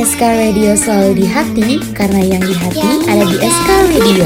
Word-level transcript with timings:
SK 0.00 0.22
Radio 0.24 0.72
selalu 0.72 1.12
di 1.12 1.26
hati 1.28 1.76
karena 1.92 2.24
yang 2.24 2.40
di 2.40 2.56
hati 2.56 3.04
ada 3.04 3.20
di 3.20 3.36
SK 3.36 3.68
Radio. 3.92 4.24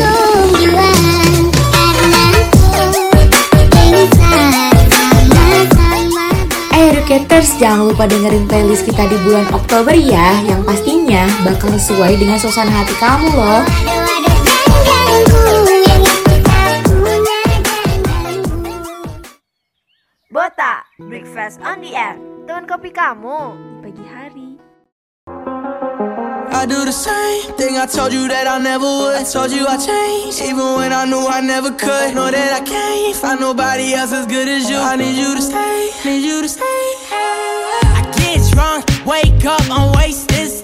Eh 6.70 6.82
Educators, 6.94 7.58
jangan 7.58 7.90
lupa 7.90 8.06
dengerin 8.06 8.46
playlist 8.46 8.86
kita 8.86 9.02
di 9.10 9.18
bulan 9.26 9.50
Oktober 9.50 9.98
ya 9.98 10.46
Yang 10.46 10.62
pastinya 10.62 11.26
bakal 11.42 11.74
sesuai 11.74 12.22
dengan 12.22 12.38
suasana 12.38 12.70
hati 12.70 12.94
kamu 13.02 13.34
loh 13.34 13.62
Bota, 20.30 20.86
breakfast 21.02 21.58
on 21.66 21.82
the 21.82 21.98
air. 21.98 22.14
Teman 22.46 22.70
kopi 22.70 22.94
kamu 22.94 23.58
pagi 23.82 24.04
hari. 24.06 24.53
I 26.64 26.66
do 26.66 26.82
the 26.82 26.92
same 26.92 27.52
thing 27.58 27.76
I 27.76 27.84
told 27.84 28.10
you 28.10 28.26
that 28.26 28.46
I 28.46 28.56
never 28.56 28.86
would. 28.86 29.16
I 29.16 29.22
told 29.22 29.52
you 29.52 29.66
I 29.68 29.76
changed, 29.76 30.40
even 30.40 30.80
when 30.80 30.94
I 30.94 31.04
knew 31.04 31.20
I 31.28 31.42
never 31.42 31.70
could. 31.70 32.14
Know 32.14 32.30
that 32.30 32.52
I 32.58 32.64
can't 32.64 33.14
find 33.14 33.38
nobody 33.38 33.92
else 33.92 34.14
as 34.14 34.24
good 34.24 34.48
as 34.48 34.70
you. 34.70 34.78
I 34.78 34.96
need 34.96 35.14
you 35.14 35.34
to 35.34 35.42
stay, 35.42 35.90
need 36.06 36.24
you 36.24 36.40
to 36.40 36.48
stay. 36.48 36.64
I 36.64 38.10
get 38.16 38.40
drunk, 38.50 38.88
wake 39.04 39.44
up, 39.44 39.60
I'm 39.68 39.92
wasted 39.92 40.63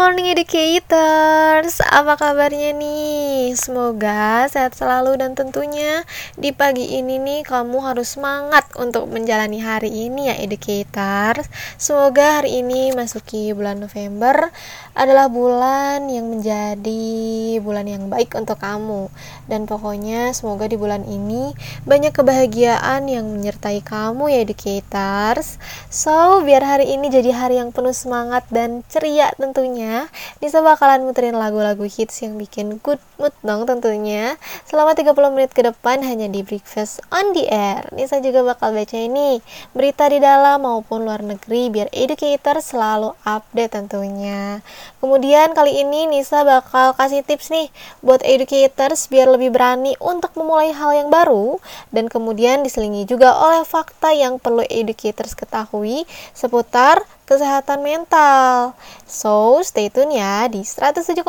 morning 0.00 0.32
educators. 0.32 1.84
Apa 1.84 2.16
kabarnya 2.16 2.72
nih? 2.72 3.39
Semoga 3.58 4.46
sehat 4.46 4.78
selalu 4.78 5.18
dan 5.18 5.34
tentunya 5.34 6.06
di 6.38 6.54
pagi 6.54 6.98
ini 6.98 7.18
nih 7.18 7.42
kamu 7.42 7.82
harus 7.82 8.14
semangat 8.14 8.66
untuk 8.78 9.10
menjalani 9.10 9.58
hari 9.58 10.10
ini 10.10 10.30
ya 10.30 10.36
educators. 10.38 11.50
Semoga 11.80 12.42
hari 12.42 12.62
ini 12.62 12.94
masuki 12.94 13.50
bulan 13.50 13.82
November 13.82 14.54
adalah 14.94 15.26
bulan 15.32 16.06
yang 16.10 16.30
menjadi 16.30 17.58
bulan 17.62 17.86
yang 17.86 18.06
baik 18.10 18.34
untuk 18.36 18.58
kamu 18.58 19.10
dan 19.50 19.66
pokoknya 19.66 20.30
semoga 20.36 20.70
di 20.70 20.78
bulan 20.78 21.02
ini 21.06 21.54
banyak 21.88 22.14
kebahagiaan 22.14 23.10
yang 23.10 23.26
menyertai 23.26 23.82
kamu 23.82 24.30
ya 24.30 24.44
educators. 24.44 25.56
So, 25.90 26.42
biar 26.46 26.62
hari 26.62 26.92
ini 26.94 27.10
jadi 27.10 27.34
hari 27.34 27.58
yang 27.58 27.74
penuh 27.74 27.94
semangat 27.94 28.46
dan 28.50 28.86
ceria 28.86 29.32
tentunya 29.38 30.06
Nisa 30.38 30.62
bakalan 30.62 31.02
muterin 31.02 31.34
lagu-lagu 31.34 31.82
hits 31.86 32.22
yang 32.22 32.38
bikin 32.38 32.78
good 32.82 33.00
mood 33.18 33.34
dong 33.40 33.64
tentunya. 33.64 34.36
Selama 34.68 34.92
30 34.92 35.12
menit 35.32 35.50
ke 35.52 35.64
depan 35.64 36.00
hanya 36.04 36.28
di 36.28 36.44
Breakfast 36.44 37.04
on 37.08 37.32
the 37.32 37.48
Air. 37.48 37.88
Nisa 37.96 38.20
juga 38.20 38.44
bakal 38.44 38.72
baca 38.76 38.96
ini. 38.96 39.40
Berita 39.72 40.08
di 40.08 40.20
dalam 40.20 40.64
maupun 40.64 41.04
luar 41.04 41.24
negeri 41.24 41.72
biar 41.72 41.88
educator 41.92 42.60
selalu 42.60 43.16
update 43.24 43.72
tentunya. 43.76 44.60
Kemudian 45.00 45.52
kali 45.56 45.80
ini 45.80 46.08
Nisa 46.08 46.44
bakal 46.44 46.92
kasih 46.96 47.24
tips 47.24 47.52
nih 47.52 47.68
buat 48.04 48.20
educators 48.24 49.08
biar 49.08 49.28
lebih 49.32 49.52
berani 49.52 49.96
untuk 50.00 50.32
memulai 50.36 50.72
hal 50.72 50.92
yang 50.96 51.08
baru 51.08 51.60
dan 51.90 52.06
kemudian 52.08 52.62
diselingi 52.64 53.08
juga 53.08 53.32
oleh 53.36 53.64
fakta 53.64 54.12
yang 54.12 54.36
perlu 54.36 54.64
educators 54.68 55.32
ketahui 55.32 56.04
seputar 56.36 57.02
kesehatan 57.30 57.86
mental. 57.86 58.74
So, 59.06 59.62
stay 59.62 59.86
tune 59.86 60.18
ya 60.18 60.50
di 60.50 60.66
107,7 60.66 61.22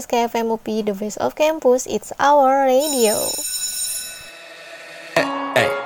SKFM 0.00 0.48
UPI, 0.48 0.88
The 0.88 0.96
Voice 0.96 1.20
of 1.20 1.36
Campus, 1.36 1.84
It's 1.84 2.16
Our 2.16 2.64
Radio. 2.64 3.20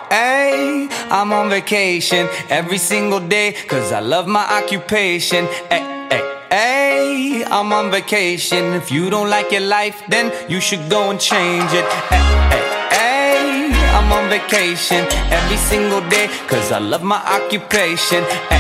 Hey, 0.07 0.87
I'm 1.11 1.35
on 1.35 1.51
vacation 1.51 2.31
every 2.47 2.79
single 2.79 3.19
day 3.19 3.59
cause 3.67 3.91
I 3.91 3.99
love 3.99 4.31
my 4.31 4.47
occupation. 4.47 5.51
Hey, 5.67 5.83
hey, 6.09 6.23
hey, 6.49 7.45
I'm 7.51 7.75
on 7.75 7.91
vacation. 7.91 8.79
If 8.79 8.95
you 8.95 9.11
don't 9.11 9.29
like 9.29 9.51
your 9.51 9.67
life, 9.67 9.99
then 10.07 10.31
you 10.49 10.63
should 10.63 10.87
go 10.87 11.11
and 11.11 11.19
change 11.19 11.75
it. 11.75 11.85
Hey, 12.07 12.23
hey, 12.55 12.65
hey, 12.95 13.75
I'm 13.99 14.09
on 14.15 14.31
vacation 14.31 15.05
every 15.35 15.59
single 15.59 16.07
day 16.07 16.31
cause 16.47 16.71
I 16.71 16.79
love 16.79 17.03
my 17.03 17.19
occupation. 17.19 18.23
Hey, 18.49 18.56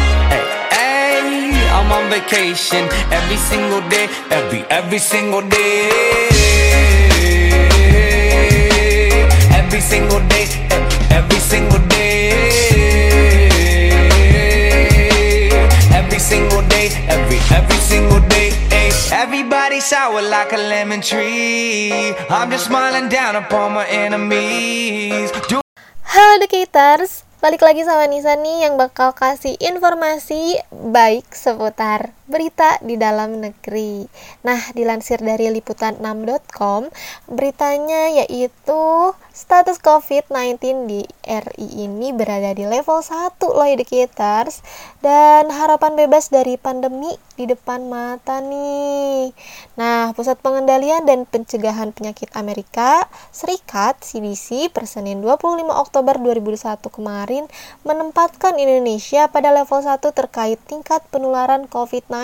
I'm 1.76 1.92
on 1.92 2.09
vacation 2.09 2.88
every 3.12 3.37
single 3.37 3.82
day, 3.91 4.09
every, 4.31 4.62
every 4.78 4.98
single 4.98 5.42
day. 5.42 5.91
Every 9.53 9.82
single 9.82 10.20
day, 10.26 10.47
every 11.10 11.38
single 11.38 11.82
day. 11.86 12.32
Every 15.92 16.19
single 16.19 16.62
day, 16.75 16.86
every 17.15 17.38
every 17.59 17.81
single 17.91 18.20
day. 18.20 18.53
Everybody 19.12 19.81
sour 19.81 20.22
like 20.22 20.53
a 20.54 20.56
lemon 20.72 21.03
tree. 21.03 22.15
I'm 22.31 22.50
just 22.50 22.66
smiling 22.69 23.10
down 23.10 23.36
upon 23.36 23.75
my 23.75 23.86
enemies. 23.86 25.31
Do 25.48 25.60
Halo 26.04 26.36
educators, 26.36 27.25
balik 27.36 27.60
lagi 27.60 27.84
sama 27.84 28.08
Nisa 28.08 28.32
nih 28.32 28.64
yang 28.64 28.80
bakal 28.80 29.12
kasih 29.12 29.60
informasi 29.60 30.56
baik 30.72 31.28
seputar 31.36 32.16
berita 32.26 32.78
di 32.82 32.98
dalam 32.98 33.38
negeri. 33.38 34.06
Nah, 34.42 34.59
dilansir 34.75 35.22
dari 35.22 35.50
liputan6.com, 35.54 36.91
beritanya 37.31 38.10
yaitu 38.22 39.14
status 39.37 39.78
COVID-19 39.84 40.88
di 40.88 41.04
RI 41.28 41.84
ini 41.84 42.10
berada 42.16 42.56
di 42.56 42.65
level 42.65 43.04
1 43.04 43.36
loh 43.36 43.69
educators 43.69 44.65
dan 45.04 45.53
harapan 45.53 45.92
bebas 45.92 46.32
dari 46.32 46.56
pandemi 46.56 47.12
di 47.36 47.44
depan 47.44 47.84
mata 47.84 48.41
nih. 48.41 49.31
Nah, 49.76 50.16
Pusat 50.16 50.41
Pengendalian 50.41 51.04
dan 51.04 51.28
Pencegahan 51.28 51.92
Penyakit 51.92 52.32
Amerika 52.32 53.04
Serikat 53.28 54.00
CDC 54.00 54.72
per 54.72 54.88
Senin 54.88 55.20
25 55.20 55.69
Oktober 55.69 56.16
2001 56.16 56.81
kemarin 56.88 57.44
menempatkan 57.84 58.56
Indonesia 58.56 59.28
pada 59.28 59.53
level 59.53 59.84
1 59.84 60.00
terkait 60.00 60.56
tingkat 60.65 61.04
penularan 61.12 61.69
COVID-19. 61.69 62.16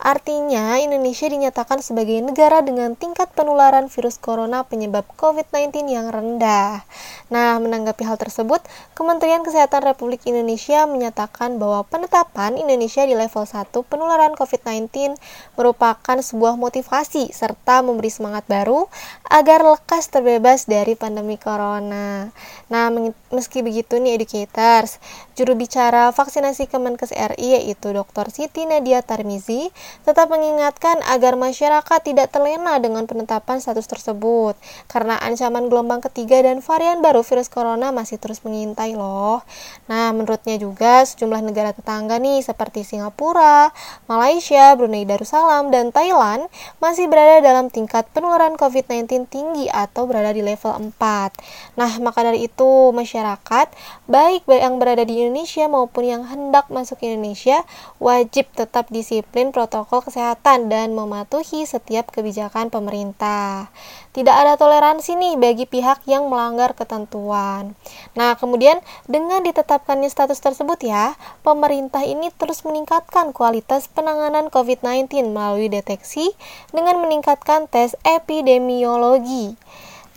Artinya, 0.00 0.80
Indonesia 0.80 1.28
dinyatakan 1.28 1.84
sebagai 1.84 2.18
negara 2.24 2.64
dengan 2.64 2.96
tingkat 2.96 3.30
penularan 3.36 3.92
virus 3.92 4.16
corona 4.16 4.64
penyebab 4.64 5.04
COVID-19 5.20 5.86
yang 5.86 6.08
rendah. 6.08 6.88
Nah, 7.28 7.60
menanggapi 7.60 8.08
hal 8.08 8.16
tersebut, 8.16 8.64
Kementerian 8.96 9.44
Kesehatan 9.44 9.84
Republik 9.84 10.24
Indonesia 10.24 10.88
menyatakan 10.88 11.60
bahwa 11.60 11.84
penetapan 11.84 12.56
Indonesia 12.56 13.04
di 13.04 13.12
level 13.12 13.44
1 13.44 13.68
penularan 13.84 14.32
COVID-19 14.32 15.14
merupakan 15.60 16.16
sebuah 16.16 16.56
motivasi 16.56 17.36
serta 17.36 17.84
memberi 17.84 18.08
semangat 18.08 18.48
baru 18.48 18.88
agar 19.28 19.60
lekas 19.60 20.08
terbebas 20.08 20.64
dari 20.64 20.96
pandemi 20.96 21.36
corona. 21.36 22.32
Nah, 22.72 22.88
meski 23.28 23.60
begitu 23.60 24.00
nih 24.00 24.16
educators, 24.16 24.96
juru 25.36 25.52
bicara 25.52 26.08
vaksinasi 26.16 26.64
Kemenkes 26.72 27.12
RI 27.12 27.60
yaitu 27.60 27.92
Dr. 27.92 28.32
Siti 28.32 28.64
Nadia 28.64 28.87
Tarmizi 29.04 29.68
tetap 30.08 30.32
mengingatkan 30.32 31.04
agar 31.04 31.36
masyarakat 31.36 32.00
tidak 32.00 32.32
terlena 32.32 32.80
dengan 32.80 33.04
penetapan 33.04 33.60
status 33.60 33.84
tersebut 33.84 34.56
karena 34.88 35.20
ancaman 35.20 35.68
gelombang 35.68 36.00
ketiga 36.00 36.40
dan 36.40 36.64
varian 36.64 37.04
baru 37.04 37.20
virus 37.20 37.50
corona 37.50 37.90
masih 37.90 38.16
terus 38.16 38.40
mengintai 38.46 38.94
loh. 38.94 39.42
Nah, 39.90 40.14
menurutnya 40.14 40.56
juga 40.56 41.02
sejumlah 41.02 41.42
negara 41.42 41.74
tetangga 41.74 42.16
nih 42.22 42.40
seperti 42.40 42.86
Singapura, 42.86 43.74
Malaysia, 44.06 44.72
Brunei 44.78 45.02
Darussalam, 45.02 45.74
dan 45.74 45.90
Thailand 45.90 46.46
masih 46.78 47.10
berada 47.10 47.42
dalam 47.42 47.72
tingkat 47.74 48.06
penularan 48.14 48.54
COVID-19 48.54 49.26
tinggi 49.26 49.66
atau 49.66 50.06
berada 50.06 50.30
di 50.30 50.46
level 50.46 50.94
4. 50.94 51.74
Nah, 51.74 51.92
maka 51.98 52.22
dari 52.22 52.46
itu 52.46 52.94
masyarakat 52.94 53.66
baik 54.06 54.46
yang 54.46 54.78
berada 54.78 55.02
di 55.02 55.26
Indonesia 55.26 55.66
maupun 55.66 56.06
yang 56.06 56.22
hendak 56.30 56.70
masuk 56.70 57.02
Indonesia 57.02 57.66
wajib 57.98 58.46
tetap 58.54 58.77
disiplin 58.86 59.50
protokol 59.50 60.06
kesehatan 60.06 60.70
dan 60.70 60.94
mematuhi 60.94 61.66
setiap 61.66 62.14
kebijakan 62.14 62.70
pemerintah. 62.70 63.66
Tidak 64.14 64.30
ada 64.30 64.54
toleransi 64.54 65.18
nih 65.18 65.34
bagi 65.34 65.66
pihak 65.66 66.06
yang 66.06 66.30
melanggar 66.30 66.78
ketentuan. 66.78 67.74
Nah, 68.14 68.38
kemudian 68.38 68.78
dengan 69.10 69.42
ditetapkannya 69.42 70.06
status 70.06 70.38
tersebut 70.38 70.78
ya, 70.86 71.18
pemerintah 71.42 72.06
ini 72.06 72.30
terus 72.38 72.62
meningkatkan 72.62 73.34
kualitas 73.34 73.90
penanganan 73.90 74.54
COVID-19 74.54 75.34
melalui 75.34 75.66
deteksi 75.66 76.30
dengan 76.70 77.02
meningkatkan 77.02 77.66
tes 77.66 77.98
epidemiologi. 78.06 79.58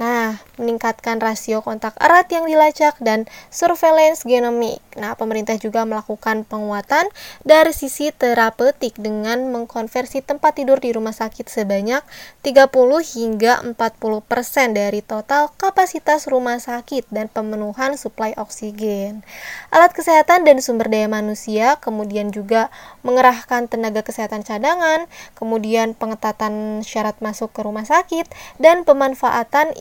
Nah, 0.01 0.41
meningkatkan 0.57 1.21
rasio 1.21 1.61
kontak 1.61 1.93
erat 2.01 2.25
yang 2.33 2.49
dilacak 2.49 2.97
dan 3.05 3.29
surveillance 3.53 4.25
genomik. 4.25 4.81
Nah, 4.97 5.13
pemerintah 5.13 5.53
juga 5.61 5.85
melakukan 5.85 6.41
penguatan 6.41 7.05
dari 7.45 7.69
sisi 7.69 8.09
terapeutik 8.09 8.97
dengan 8.97 9.53
mengkonversi 9.53 10.25
tempat 10.25 10.57
tidur 10.57 10.81
di 10.81 10.89
rumah 10.89 11.13
sakit 11.13 11.45
sebanyak 11.45 12.01
30 12.41 12.73
hingga 13.13 13.61
40% 13.61 14.73
dari 14.73 15.05
total 15.05 15.53
kapasitas 15.53 16.25
rumah 16.25 16.57
sakit 16.57 17.05
dan 17.13 17.29
pemenuhan 17.29 17.93
suplai 17.93 18.33
oksigen. 18.41 19.21
Alat 19.69 19.93
kesehatan 19.93 20.49
dan 20.49 20.65
sumber 20.65 20.89
daya 20.89 21.05
manusia 21.05 21.77
kemudian 21.77 22.33
juga 22.33 22.73
mengerahkan 23.05 23.69
tenaga 23.69 24.01
kesehatan 24.01 24.41
cadangan, 24.41 25.05
kemudian 25.37 25.93
pengetatan 25.93 26.81
syarat 26.81 27.21
masuk 27.21 27.53
ke 27.53 27.61
rumah 27.61 27.85
sakit 27.85 28.25
dan 28.57 28.81
pemanfaatan 28.81 29.77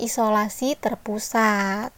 terpusat. 0.74 1.94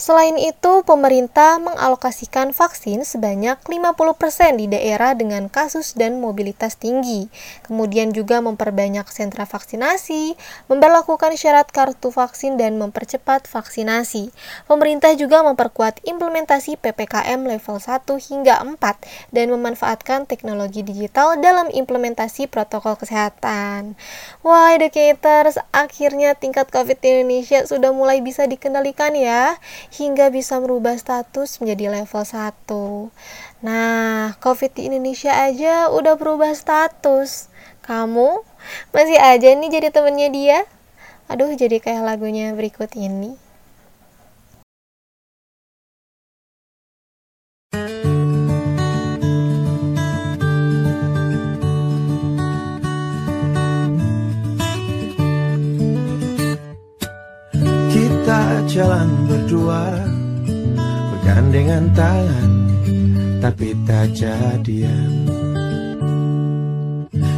Selain 0.00 0.32
itu, 0.40 0.80
pemerintah 0.80 1.60
mengalokasikan 1.60 2.56
vaksin 2.56 3.04
sebanyak 3.04 3.60
50% 3.60 4.56
di 4.56 4.64
daerah 4.64 5.12
dengan 5.12 5.52
kasus 5.52 5.92
dan 5.92 6.24
mobilitas 6.24 6.80
tinggi. 6.80 7.28
Kemudian 7.68 8.16
juga 8.16 8.40
memperbanyak 8.40 9.04
sentra 9.12 9.44
vaksinasi, 9.44 10.40
memperlakukan 10.72 11.36
syarat 11.36 11.68
kartu 11.68 12.08
vaksin 12.08 12.56
dan 12.56 12.80
mempercepat 12.80 13.44
vaksinasi. 13.44 14.32
Pemerintah 14.64 15.12
juga 15.20 15.44
memperkuat 15.44 16.00
implementasi 16.08 16.80
PPKM 16.80 17.44
level 17.44 17.76
1 17.76 18.00
hingga 18.24 18.56
4 18.64 19.36
dan 19.36 19.52
memanfaatkan 19.52 20.24
teknologi 20.24 20.80
digital 20.80 21.36
dalam 21.36 21.68
implementasi 21.68 22.48
protokol 22.48 22.96
kesehatan. 22.96 24.00
Wah, 24.40 24.72
educators, 24.72 25.60
akhirnya 25.76 26.32
tingkat 26.32 26.72
COVID 26.72 26.96
di 27.04 27.20
Indonesia 27.20 27.68
sudah 27.68 27.92
mulai 27.92 28.24
bisa 28.24 28.48
dikendalikan 28.48 29.12
ya 29.12 29.60
hingga 29.90 30.30
bisa 30.30 30.62
merubah 30.62 30.94
status 30.94 31.58
menjadi 31.58 32.00
level 32.00 32.22
1. 32.22 33.10
Nah, 33.66 34.38
COVID 34.38 34.70
di 34.78 34.86
Indonesia 34.86 35.34
aja 35.34 35.90
udah 35.90 36.14
berubah 36.14 36.54
status. 36.54 37.50
Kamu 37.82 38.46
masih 38.94 39.18
aja 39.18 39.50
nih 39.50 39.70
jadi 39.70 39.88
temennya 39.90 40.28
dia? 40.30 40.58
Aduh, 41.30 41.50
jadi 41.54 41.78
kayak 41.82 42.06
lagunya 42.06 42.54
berikut 42.54 42.94
ini. 42.94 43.38
Kita 57.90 58.62
jalan 58.70 59.29
berdua 59.70 60.02
Bergandengan 61.14 61.84
tangan 61.94 62.50
Tapi 63.38 63.68
tak 63.86 64.06
jadian 64.14 65.10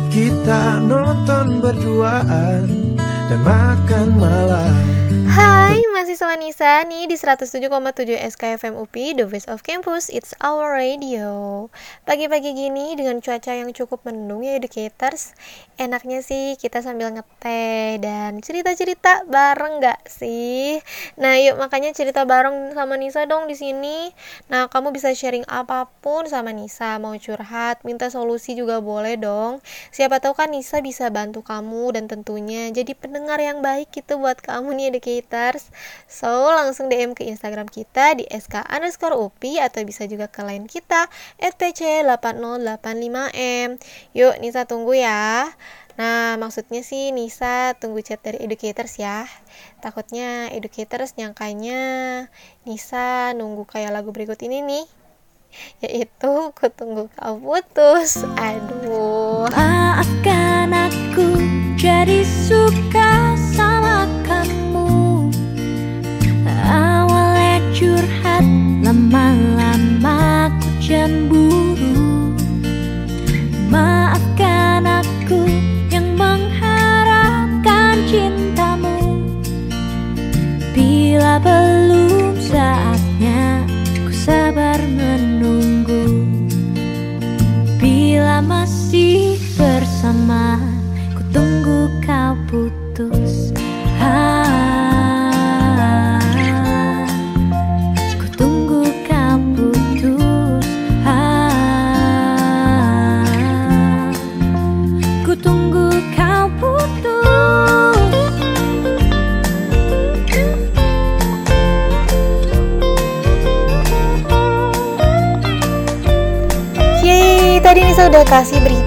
Kita 0.09 0.81
nonton 0.85 1.61
berduaan 1.61 2.65
Dan 3.29 3.41
makan 3.45 4.09
malam. 4.21 4.77
Hai, 5.25 5.81
mahasiswa 6.13 6.37
Nisa 6.37 6.73
nih 6.85 7.09
di 7.09 7.17
107,7 7.17 7.73
SKFM 8.37 8.77
UPI, 8.77 9.17
The 9.17 9.25
Voice 9.25 9.49
of 9.49 9.65
Campus, 9.65 10.13
It's 10.13 10.37
Our 10.45 10.77
Radio. 10.77 11.73
Pagi-pagi 12.05 12.53
gini 12.53 12.93
dengan 13.01 13.17
cuaca 13.25 13.57
yang 13.57 13.73
cukup 13.73 14.05
mendung 14.05 14.45
ya 14.45 14.61
educators, 14.61 15.33
enaknya 15.81 16.21
sih 16.21 16.61
kita 16.61 16.85
sambil 16.85 17.17
ngeteh 17.17 17.97
dan 18.05 18.45
cerita-cerita 18.45 19.25
bareng 19.25 19.81
gak 19.81 20.05
sih? 20.05 20.85
Nah 21.17 21.41
yuk 21.41 21.57
makanya 21.57 21.97
cerita 21.97 22.29
bareng 22.29 22.77
sama 22.77 23.01
Nisa 23.01 23.25
dong 23.25 23.49
di 23.49 23.57
sini. 23.57 24.13
Nah 24.53 24.69
kamu 24.69 24.93
bisa 24.93 25.17
sharing 25.17 25.49
apa 25.49 25.89
pun 26.05 26.29
sama 26.29 26.53
Nisa, 26.53 27.01
mau 27.01 27.17
curhat, 27.17 27.89
minta 27.89 28.13
solusi 28.13 28.53
juga 28.53 28.85
boleh 28.85 29.17
dong. 29.17 29.65
Siapa 29.89 30.21
tahu 30.21 30.37
kan 30.37 30.53
Nisa 30.53 30.85
bisa 30.85 31.09
bantu 31.09 31.41
kamu 31.41 31.97
dan 31.97 32.05
tentunya 32.05 32.69
jadi 32.69 32.93
pendengar 32.93 33.41
yang 33.41 33.65
baik 33.65 33.89
gitu 33.97 34.21
buat 34.21 34.45
kamu 34.45 34.77
nih 34.77 34.87
educators 34.93 35.73
So 36.11 36.53
langsung 36.53 36.89
DM 36.89 37.15
ke 37.17 37.25
Instagram 37.27 37.69
kita 37.69 38.15
di 38.19 38.25
sk 38.29 38.55
underscore 38.69 39.17
upi 39.17 39.59
atau 39.59 39.85
bisa 39.87 40.07
juga 40.07 40.27
ke 40.29 40.43
line 40.47 40.67
kita 40.71 41.09
@pc8085m. 41.41 43.79
Yuk 44.15 44.39
Nisa 44.41 44.65
tunggu 44.69 44.95
ya. 44.99 45.53
Nah, 45.93 46.41
maksudnya 46.41 46.81
sih 46.81 47.13
Nisa 47.13 47.77
tunggu 47.77 48.01
chat 48.01 48.17
dari 48.25 48.41
educators 48.41 48.97
ya. 48.97 49.29
Takutnya 49.85 50.49
educators 50.49 51.21
nyangkanya 51.21 51.81
Nisa 52.65 53.37
nunggu 53.37 53.69
kayak 53.69 53.93
lagu 53.93 54.09
berikut 54.09 54.41
ini 54.41 54.65
nih. 54.65 54.89
Yaitu 55.85 56.57
ku 56.57 56.73
tunggu 56.73 57.13
kau 57.13 57.37
putus. 57.37 58.25
Aduh. 58.41 59.45
Maafkan 59.53 60.73
aku 60.73 61.37
jadi 61.77 62.25
suka 62.25 63.37
sama 63.37 63.72
Lama-lama 68.93 70.53
ku 70.61 70.69
cemburu 70.77 72.37
Maafkan 73.73 74.85
aku 74.85 75.49
yang 75.89 76.13
mengharapkan 76.13 77.97
cintamu. 78.05 79.25
Bila 80.77 81.41
belum 81.41 82.37
saatnya 82.37 83.65
ku 84.05 84.13
sabar 84.13 84.77
menunggu. 84.85 86.29
Bila 87.81 88.45
masih 88.45 89.41
bersama 89.57 90.61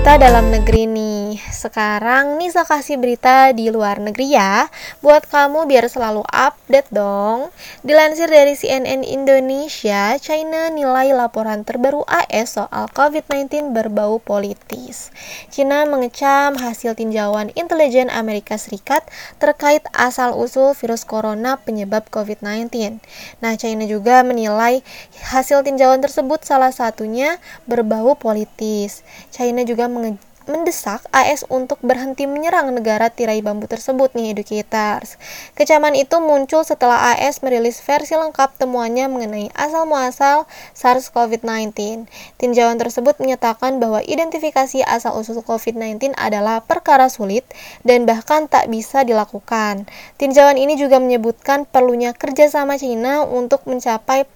berita 0.05 0.21
dalam 0.21 0.53
negeri. 0.53 0.85
Sekarang 1.65 2.37
Nisa 2.37 2.61
kasih 2.61 3.01
berita 3.01 3.49
di 3.49 3.73
luar 3.73 3.97
negeri 3.97 4.37
ya. 4.37 4.69
Buat 5.01 5.25
kamu 5.25 5.65
biar 5.65 5.89
selalu 5.89 6.21
update 6.29 6.93
dong. 6.93 7.49
Dilansir 7.81 8.29
dari 8.29 8.53
CNN 8.53 9.01
Indonesia, 9.01 10.13
China 10.21 10.69
nilai 10.69 11.09
laporan 11.17 11.65
terbaru 11.65 12.05
AS 12.05 12.61
soal 12.61 12.85
COVID-19 12.93 13.73
berbau 13.73 14.21
politis. 14.21 15.09
China 15.49 15.89
mengecam 15.89 16.53
hasil 16.53 16.93
tinjauan 16.93 17.49
intelijen 17.57 18.13
Amerika 18.13 18.61
Serikat 18.61 19.01
terkait 19.41 19.81
asal-usul 19.97 20.77
virus 20.77 21.01
corona 21.01 21.57
penyebab 21.57 22.05
COVID-19. 22.13 23.01
Nah, 23.41 23.57
China 23.57 23.89
juga 23.89 24.21
menilai 24.21 24.85
hasil 25.33 25.65
tinjauan 25.65 26.05
tersebut 26.05 26.45
salah 26.45 26.69
satunya 26.69 27.41
berbau 27.65 28.13
politis. 28.13 29.01
China 29.33 29.65
juga 29.65 29.89
menge- 29.89 30.34
mendesak 30.45 31.01
AS 31.09 31.45
untuk 31.49 31.81
berhenti 31.81 32.29
menyerang 32.29 32.73
negara 32.73 33.09
tirai 33.09 33.41
bambu 33.41 33.65
tersebut 33.65 34.13
nih 34.13 34.37
educators. 34.37 35.17
Kecaman 35.57 35.97
itu 35.97 36.21
muncul 36.21 36.61
setelah 36.61 37.15
AS 37.17 37.41
merilis 37.41 37.81
versi 37.81 38.13
lengkap 38.13 38.61
temuannya 38.61 39.09
mengenai 39.09 39.49
asal-muasal 39.57 40.45
SARS-CoV-19. 40.77 42.05
Tinjauan 42.37 42.77
tersebut 42.77 43.17
menyatakan 43.17 43.81
bahwa 43.81 44.05
identifikasi 44.05 44.85
asal-usul 44.85 45.41
COVID-19 45.41 46.13
adalah 46.19 46.61
perkara 46.61 47.09
sulit 47.09 47.47
dan 47.81 48.05
bahkan 48.05 48.45
tak 48.45 48.69
bisa 48.69 49.01
dilakukan. 49.01 49.89
Tinjauan 50.21 50.61
ini 50.61 50.77
juga 50.77 51.01
menyebutkan 51.01 51.65
perlunya 51.65 52.13
kerjasama 52.13 52.77
China 52.77 53.25
untuk 53.25 53.65
mencapai 53.65 54.29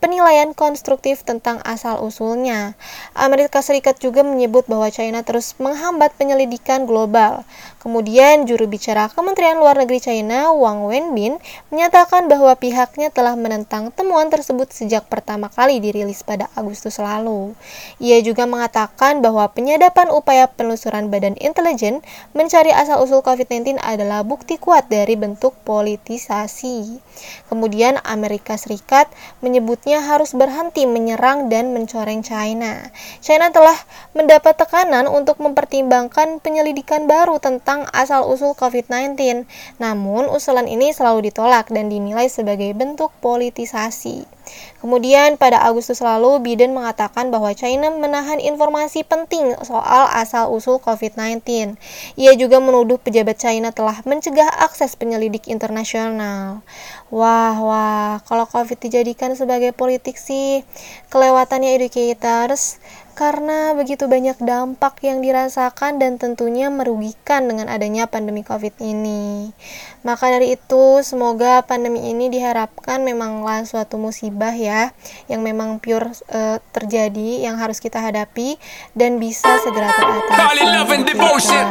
penilaian 0.00 0.56
konstruktif 0.56 1.22
tentang 1.22 1.60
asal-usulnya. 1.62 2.74
Amerika 3.12 3.60
Serikat 3.60 4.00
juga 4.00 4.24
menyebut 4.24 4.64
bahwa 4.66 4.88
China 4.88 5.20
terus 5.20 5.54
menghambat 5.60 6.16
penyelidikan 6.16 6.88
global. 6.88 7.44
Kemudian 7.80 8.44
juru 8.44 8.68
bicara 8.68 9.08
Kementerian 9.08 9.56
Luar 9.56 9.72
Negeri 9.72 10.04
China 10.04 10.52
Wang 10.52 10.84
Wenbin 10.84 11.40
menyatakan 11.72 12.28
bahwa 12.28 12.52
pihaknya 12.52 13.08
telah 13.08 13.36
menentang 13.40 13.88
temuan 13.92 14.28
tersebut 14.28 14.68
sejak 14.68 15.08
pertama 15.08 15.48
kali 15.48 15.80
dirilis 15.80 16.20
pada 16.20 16.52
Agustus 16.52 17.00
lalu. 17.00 17.56
Ia 17.96 18.20
juga 18.20 18.44
mengatakan 18.44 19.24
bahwa 19.24 19.48
penyadapan 19.52 20.12
upaya 20.12 20.48
penelusuran 20.48 21.08
Badan 21.08 21.40
Intelijen 21.40 22.04
mencari 22.36 22.72
asal-usul 22.72 23.24
COVID-19 23.24 23.80
adalah 23.80 24.24
bukti 24.24 24.60
kuat 24.60 24.88
dari 24.92 25.16
bentuk 25.16 25.56
politisasi. 25.64 27.00
Kemudian 27.48 28.00
Amerika 28.04 28.60
Serikat 28.60 29.08
menyebutnya 29.40 29.89
harus 29.98 30.30
berhenti 30.30 30.86
menyerang 30.86 31.50
dan 31.50 31.74
mencoreng 31.74 32.22
China. 32.22 32.94
China 33.18 33.50
telah 33.50 33.74
mendapat 34.14 34.54
tekanan 34.54 35.10
untuk 35.10 35.42
mempertimbangkan 35.42 36.38
penyelidikan 36.38 37.10
baru 37.10 37.42
tentang 37.42 37.90
asal-usul 37.90 38.54
COVID-19. 38.54 39.50
Namun, 39.82 40.30
usulan 40.30 40.70
ini 40.70 40.94
selalu 40.94 41.34
ditolak 41.34 41.66
dan 41.74 41.90
dinilai 41.90 42.30
sebagai 42.30 42.70
bentuk 42.78 43.10
politisasi. 43.18 44.39
Kemudian 44.80 45.36
pada 45.36 45.60
Agustus 45.60 46.00
lalu, 46.00 46.40
Biden 46.40 46.72
mengatakan 46.72 47.28
bahwa 47.28 47.52
China 47.52 47.92
menahan 47.92 48.40
informasi 48.40 49.04
penting 49.04 49.52
soal 49.60 50.08
asal-usul 50.08 50.80
COVID-19. 50.80 51.76
Ia 52.16 52.32
juga 52.32 52.64
menuduh 52.64 52.96
pejabat 52.96 53.36
China 53.36 53.76
telah 53.76 54.00
mencegah 54.08 54.48
akses 54.64 54.96
penyelidik 54.96 55.52
internasional. 55.52 56.64
Wah, 57.12 57.56
wah, 57.60 58.12
kalau 58.24 58.48
COVID 58.48 58.80
dijadikan 58.80 59.36
sebagai 59.36 59.76
politik 59.76 60.16
sih, 60.16 60.64
kelewatannya 61.12 61.76
educators 61.76 62.80
karena 63.20 63.76
begitu 63.76 64.08
banyak 64.08 64.40
dampak 64.40 65.04
yang 65.04 65.20
dirasakan 65.20 66.00
dan 66.00 66.16
tentunya 66.16 66.72
merugikan 66.72 67.44
dengan 67.44 67.68
adanya 67.68 68.08
pandemi 68.08 68.40
COVID 68.40 68.80
ini. 68.80 69.52
Maka 70.00 70.32
dari 70.32 70.56
itu, 70.56 71.04
semoga 71.04 71.60
pandemi 71.60 72.08
ini 72.08 72.32
diharapkan 72.32 73.04
memanglah 73.04 73.68
suatu 73.68 74.00
musibah 74.00 74.56
ya, 74.56 74.96
yang 75.28 75.44
memang 75.44 75.76
pure 75.76 76.08
uh, 76.32 76.56
terjadi, 76.72 77.44
yang 77.44 77.60
harus 77.60 77.84
kita 77.84 78.00
hadapi 78.00 78.56
dan 78.96 79.20
bisa 79.20 79.60
segera 79.60 79.92
teratasi. 79.92 80.40
Call 80.40 80.56
it 80.56 80.68
love 80.72 80.92
and 80.96 81.04
devotion. 81.04 81.64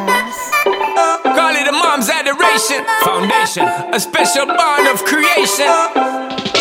Call 1.25 1.57
it 1.57 1.65
a 1.65 1.74
mom's 1.74 2.05
adoration. 2.05 2.86
Foundation, 3.01 3.65
a 3.65 3.98
special 3.98 4.45
bond 4.45 4.86
of 4.86 5.01
creation. 5.01 5.69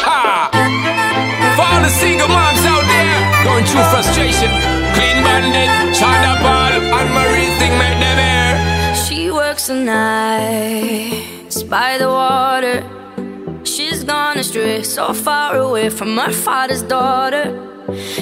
Ha! 0.08 0.48
For 1.52 1.66
all 1.68 1.82
the 1.84 1.92
single 1.92 2.32
moms 2.32 2.64
out 2.64 2.84
there 2.88 3.18
going 3.44 3.64
through 3.68 3.84
frustration. 3.92 4.48
Clean 4.96 5.20
bandit, 5.20 5.68
China 5.92 6.40
ball, 6.40 6.72
and 6.80 7.08
Marie 7.12 7.52
thing 7.60 7.76
make 7.76 8.00
them 8.00 8.16
air. 8.16 8.56
She 8.96 9.28
works 9.28 9.68
the 9.68 9.76
nights 9.76 11.37
by 11.68 11.98
the 11.98 12.08
water. 12.08 12.82
She's 13.64 14.02
gone 14.04 14.38
astray, 14.38 14.82
so 14.82 15.12
far 15.12 15.56
away 15.56 15.90
from 15.90 16.16
her 16.16 16.32
father's 16.32 16.82
daughter. 16.82 17.46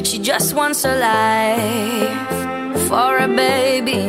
She 0.04 0.18
just 0.18 0.54
wants 0.54 0.84
a 0.84 0.96
life 0.98 2.88
for 2.88 3.18
a 3.18 3.28
baby. 3.28 4.02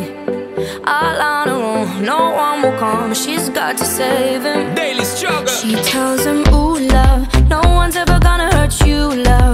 All 0.85 1.21
on 1.21 1.47
her 1.47 1.53
own, 1.53 2.03
no 2.03 2.31
one 2.31 2.61
will 2.63 2.77
come. 2.79 3.13
She's 3.13 3.49
got 3.49 3.77
to 3.77 3.85
save 3.85 4.43
him. 4.43 4.73
Daily 4.73 5.05
struggle. 5.05 5.47
She 5.47 5.75
tells 5.75 6.25
him, 6.25 6.39
Ooh, 6.53 6.79
love, 6.79 7.21
no 7.47 7.61
one's 7.61 7.95
ever 7.95 8.19
gonna 8.19 8.49
hurt 8.55 8.79
you, 8.85 9.13
love. 9.23 9.46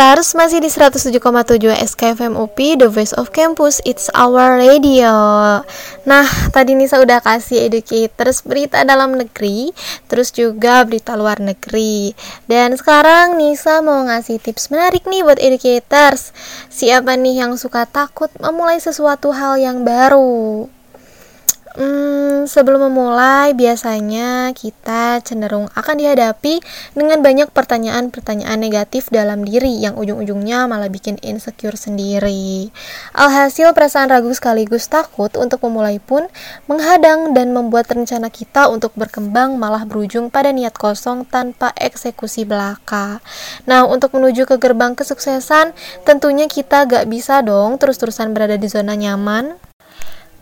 Educators, 0.00 0.32
masih 0.32 0.64
di 0.64 0.72
107,7 0.72 1.76
SKFM 1.76 2.32
UPI, 2.32 2.80
The 2.80 2.88
Voice 2.88 3.12
of 3.20 3.36
Campus, 3.36 3.84
It's 3.84 4.08
Our 4.16 4.56
Radio. 4.56 5.12
Nah, 6.08 6.24
tadi 6.56 6.72
Nisa 6.72 7.04
udah 7.04 7.20
kasih 7.20 7.68
Educators 7.68 8.40
berita 8.40 8.80
dalam 8.80 9.12
negeri, 9.12 9.76
terus 10.08 10.32
juga 10.32 10.88
berita 10.88 11.20
luar 11.20 11.44
negeri. 11.44 12.16
Dan 12.48 12.80
sekarang 12.80 13.36
Nisa 13.36 13.84
mau 13.84 14.00
ngasih 14.08 14.40
tips 14.40 14.72
menarik 14.72 15.04
nih 15.04 15.20
buat 15.20 15.36
Educators. 15.36 16.32
Siapa 16.72 17.20
nih 17.20 17.44
yang 17.44 17.60
suka 17.60 17.84
takut 17.84 18.32
memulai 18.40 18.80
sesuatu 18.80 19.36
hal 19.36 19.60
yang 19.60 19.84
baru? 19.84 20.79
Hmm, 21.70 22.50
sebelum 22.50 22.90
memulai, 22.90 23.54
biasanya 23.54 24.50
kita 24.58 25.22
cenderung 25.22 25.70
akan 25.78 26.02
dihadapi 26.02 26.58
dengan 26.98 27.22
banyak 27.22 27.46
pertanyaan-pertanyaan 27.54 28.58
negatif 28.58 29.06
dalam 29.06 29.46
diri 29.46 29.78
yang 29.78 29.94
ujung-ujungnya 29.94 30.66
malah 30.66 30.90
bikin 30.90 31.22
insecure 31.22 31.78
sendiri. 31.78 32.74
Alhasil, 33.14 33.70
perasaan 33.70 34.10
ragu 34.10 34.34
sekaligus 34.34 34.90
takut 34.90 35.30
untuk 35.38 35.62
memulai 35.62 36.02
pun 36.02 36.26
menghadang 36.66 37.38
dan 37.38 37.54
membuat 37.54 37.86
rencana 37.86 38.34
kita 38.34 38.66
untuk 38.66 38.90
berkembang 38.98 39.54
malah 39.54 39.86
berujung 39.86 40.26
pada 40.26 40.50
niat 40.50 40.74
kosong 40.74 41.22
tanpa 41.22 41.70
eksekusi 41.78 42.42
belaka. 42.42 43.22
Nah, 43.70 43.86
untuk 43.86 44.18
menuju 44.18 44.42
ke 44.50 44.58
gerbang 44.58 44.98
kesuksesan, 44.98 45.70
tentunya 46.02 46.50
kita 46.50 46.82
gak 46.90 47.06
bisa 47.06 47.46
dong 47.46 47.78
terus-terusan 47.78 48.34
berada 48.34 48.58
di 48.58 48.66
zona 48.66 48.98
nyaman. 48.98 49.69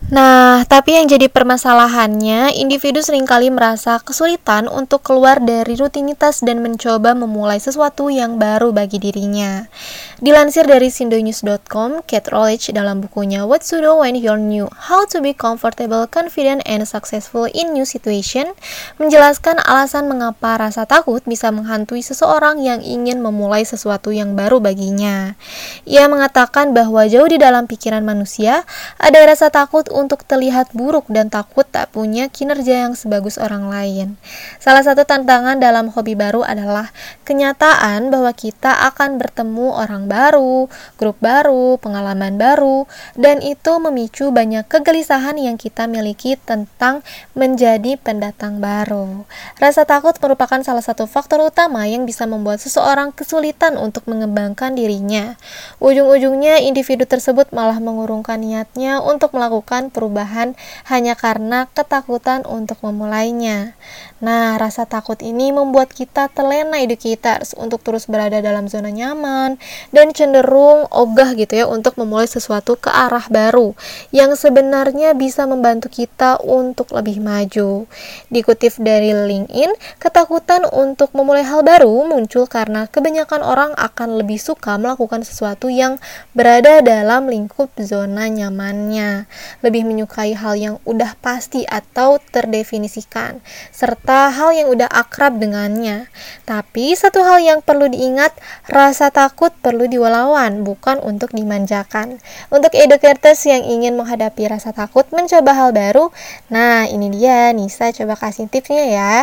Nah, 0.09 0.65
tapi 0.65 0.97
yang 0.97 1.05
jadi 1.05 1.29
permasalahannya, 1.29 2.57
individu 2.57 2.97
sering 2.97 3.29
kali 3.29 3.53
merasa 3.53 4.01
kesulitan 4.01 4.65
untuk 4.65 5.05
keluar 5.05 5.37
dari 5.37 5.77
rutinitas 5.77 6.41
dan 6.41 6.65
mencoba 6.65 7.13
memulai 7.13 7.61
sesuatu 7.61 8.09
yang 8.09 8.41
baru 8.41 8.73
bagi 8.73 8.97
dirinya. 8.97 9.69
Dilansir 10.17 10.65
dari 10.65 10.89
sindonews.com, 10.89 12.01
Kate 12.09 12.25
Rolich 12.33 12.73
dalam 12.73 13.05
bukunya 13.05 13.45
What 13.45 13.61
to 13.69 13.85
Do 13.85 14.01
When 14.01 14.17
You're 14.17 14.41
New, 14.41 14.65
How 14.89 15.05
to 15.13 15.21
Be 15.21 15.37
Comfortable, 15.37 16.09
Confident, 16.09 16.65
and 16.65 16.89
Successful 16.89 17.45
in 17.45 17.77
New 17.77 17.85
Situation, 17.85 18.57
menjelaskan 18.97 19.61
alasan 19.61 20.09
mengapa 20.09 20.57
rasa 20.57 20.89
takut 20.89 21.21
bisa 21.29 21.53
menghantui 21.53 22.01
seseorang 22.01 22.57
yang 22.65 22.81
ingin 22.81 23.21
memulai 23.21 23.61
sesuatu 23.61 24.09
yang 24.09 24.33
baru 24.33 24.57
baginya. 24.57 25.37
Ia 25.85 26.09
mengatakan 26.09 26.73
bahwa 26.73 27.05
jauh 27.05 27.29
di 27.29 27.37
dalam 27.37 27.69
pikiran 27.69 28.01
manusia, 28.01 28.65
ada 28.97 29.21
rasa 29.21 29.53
takut 29.53 29.85
untuk 29.99 30.23
terlihat 30.23 30.71
buruk 30.71 31.05
dan 31.11 31.27
takut 31.27 31.67
tak 31.67 31.91
punya 31.91 32.31
kinerja 32.31 32.87
yang 32.87 32.93
sebagus 32.95 33.35
orang 33.35 33.67
lain. 33.67 34.15
Salah 34.63 34.81
satu 34.81 35.03
tantangan 35.03 35.59
dalam 35.59 35.91
hobi 35.91 36.15
baru 36.15 36.47
adalah 36.47 36.89
kenyataan 37.27 38.07
bahwa 38.07 38.31
kita 38.31 38.87
akan 38.89 39.19
bertemu 39.19 39.75
orang 39.75 40.07
baru, 40.07 40.71
grup 40.95 41.19
baru, 41.19 41.75
pengalaman 41.77 42.39
baru, 42.39 42.87
dan 43.19 43.43
itu 43.43 43.75
memicu 43.77 44.31
banyak 44.31 44.63
kegelisahan 44.71 45.35
yang 45.35 45.59
kita 45.59 45.85
miliki 45.85 46.39
tentang 46.39 47.03
menjadi 47.35 47.99
pendatang 47.99 48.63
baru. 48.63 49.27
Rasa 49.59 49.83
takut 49.83 50.15
merupakan 50.23 50.63
salah 50.63 50.81
satu 50.81 51.05
faktor 51.05 51.43
utama 51.43 51.83
yang 51.85 52.07
bisa 52.07 52.23
membuat 52.23 52.63
seseorang 52.63 53.11
kesulitan 53.11 53.75
untuk 53.75 54.07
mengembangkan 54.07 54.73
dirinya. 54.73 55.35
Ujung-ujungnya 55.83 56.63
individu 56.63 57.03
tersebut 57.03 57.51
malah 57.51 57.81
mengurungkan 57.81 58.39
niatnya 58.39 59.03
untuk 59.03 59.35
melakukan 59.35 59.88
perubahan 59.91 60.55
hanya 60.87 61.13
karena 61.17 61.67
ketakutan 61.73 62.45
untuk 62.45 62.79
memulainya. 62.81 63.73
Nah, 64.19 64.59
rasa 64.59 64.83
takut 64.83 65.15
ini 65.23 65.55
membuat 65.55 65.95
kita 65.95 66.27
terlena 66.27 66.83
educators 66.83 67.55
untuk 67.55 67.79
terus 67.79 68.03
berada 68.03 68.43
dalam 68.43 68.67
zona 68.67 68.91
nyaman 68.91 69.55
dan 69.95 70.11
cenderung 70.11 70.91
ogah 70.91 71.31
gitu 71.39 71.63
ya 71.63 71.65
untuk 71.71 71.95
memulai 71.95 72.27
sesuatu 72.27 72.75
ke 72.75 72.91
arah 72.91 73.23
baru 73.31 73.71
yang 74.11 74.35
sebenarnya 74.35 75.15
bisa 75.15 75.47
membantu 75.47 75.87
kita 75.87 76.35
untuk 76.43 76.91
lebih 76.91 77.23
maju. 77.23 77.87
Dikutip 78.27 78.75
dari 78.83 79.15
LinkedIn, 79.15 79.71
ketakutan 80.03 80.67
untuk 80.67 81.15
memulai 81.15 81.47
hal 81.47 81.63
baru 81.63 82.03
muncul 82.03 82.43
karena 82.43 82.91
kebanyakan 82.91 83.39
orang 83.39 83.71
akan 83.79 84.19
lebih 84.19 84.35
suka 84.35 84.75
melakukan 84.75 85.23
sesuatu 85.23 85.71
yang 85.71 85.95
berada 86.35 86.83
dalam 86.83 87.31
lingkup 87.31 87.71
zona 87.79 88.27
nyamannya. 88.27 89.31
lebih 89.61 89.83
menyukai 89.85 90.33
hal 90.33 90.55
yang 90.55 90.75
udah 90.87 91.13
pasti 91.19 91.63
atau 91.67 92.17
terdefinisikan, 92.31 93.43
serta 93.69 94.08
hal 94.09 94.49
yang 94.57 94.73
udah 94.73 94.89
akrab 94.89 95.37
dengannya. 95.37 96.09
Tapi 96.49 96.97
satu 96.97 97.21
hal 97.21 97.39
yang 97.45 97.59
perlu 97.61 97.85
diingat, 97.85 98.33
rasa 98.65 99.13
takut 99.13 99.53
perlu 99.61 99.85
diwalawan, 99.85 100.65
bukan 100.65 100.97
untuk 101.05 101.29
dimanjakan. 101.37 102.17
Untuk 102.49 102.73
educators 102.73 103.45
yang 103.45 103.61
ingin 103.61 103.93
menghadapi 103.93 104.49
rasa 104.49 104.73
takut 104.73 105.05
mencoba 105.13 105.53
hal 105.53 105.69
baru, 105.71 106.09
nah 106.49 106.89
ini 106.89 107.13
dia 107.13 107.53
Nisa 107.53 107.93
coba 107.93 108.17
kasih 108.17 108.49
tipsnya 108.49 108.85
ya. 108.89 109.13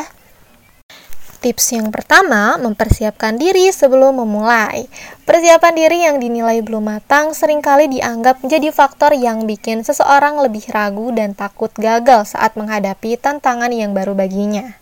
Tips 1.43 1.77
yang 1.77 1.93
pertama, 1.93 2.57
mempersiapkan 2.57 3.37
diri 3.37 3.69
sebelum 3.71 4.19
memulai. 4.19 4.89
Persiapan 5.27 5.75
diri 5.75 6.07
yang 6.07 6.23
dinilai 6.23 6.63
belum 6.63 6.87
matang 6.87 7.35
sering 7.35 7.59
kali 7.59 7.91
dianggap 7.91 8.47
menjadi 8.47 8.71
faktor 8.71 9.11
yang 9.11 9.43
bikin 9.43 9.83
seseorang 9.83 10.39
lebih 10.39 10.63
ragu 10.71 11.11
dan 11.11 11.35
takut 11.35 11.75
gagal 11.75 12.31
saat 12.39 12.55
menghadapi 12.55 13.19
tantangan 13.19 13.75
yang 13.75 13.91
baru 13.91 14.15
baginya. 14.15 14.79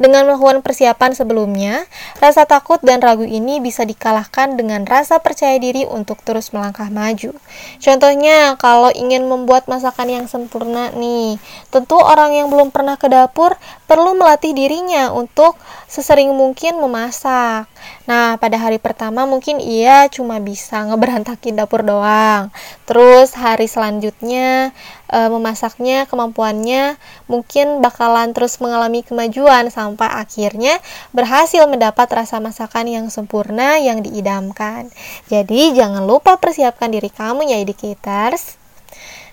Dengan 0.00 0.24
melakukan 0.24 0.64
persiapan 0.64 1.12
sebelumnya, 1.12 1.84
rasa 2.18 2.48
takut 2.48 2.80
dan 2.80 3.04
ragu 3.04 3.28
ini 3.28 3.60
bisa 3.60 3.84
dikalahkan 3.84 4.56
dengan 4.56 4.88
rasa 4.88 5.20
percaya 5.20 5.60
diri 5.60 5.84
untuk 5.84 6.24
terus 6.24 6.50
melangkah 6.56 6.88
maju. 6.88 7.36
Contohnya, 7.78 8.56
kalau 8.56 8.88
ingin 8.96 9.28
membuat 9.28 9.68
masakan 9.68 10.08
yang 10.08 10.26
sempurna 10.26 10.88
nih, 10.96 11.36
tentu 11.68 12.00
orang 12.00 12.32
yang 12.32 12.48
belum 12.48 12.72
pernah 12.72 12.96
ke 12.96 13.06
dapur 13.12 13.54
perlu 13.84 14.16
melatih 14.16 14.56
dirinya 14.56 15.12
untuk 15.12 15.60
sesering 15.84 16.32
mungkin 16.32 16.80
memasak. 16.80 17.68
Nah, 18.08 18.40
pada 18.40 18.56
hari 18.58 18.80
pertama 18.80 19.28
mungkin 19.28 19.60
ia 19.60 19.81
cuma 20.12 20.38
bisa 20.38 20.86
ngeberantakin 20.86 21.58
dapur 21.58 21.82
doang. 21.82 22.48
Terus 22.88 23.34
hari 23.34 23.66
selanjutnya 23.66 24.70
e, 25.10 25.18
memasaknya, 25.28 26.06
kemampuannya 26.06 26.96
mungkin 27.26 27.82
bakalan 27.82 28.30
terus 28.30 28.62
mengalami 28.62 29.02
kemajuan 29.02 29.68
sampai 29.68 30.08
akhirnya 30.08 30.78
berhasil 31.10 31.66
mendapat 31.66 32.08
rasa 32.12 32.38
masakan 32.38 32.86
yang 32.88 33.06
sempurna 33.10 33.82
yang 33.82 34.00
diidamkan. 34.00 34.88
Jadi, 35.26 35.76
jangan 35.76 36.06
lupa 36.06 36.38
persiapkan 36.38 36.88
diri 36.94 37.10
kamu 37.10 37.50
ya 37.50 37.58
educators. 37.58 38.61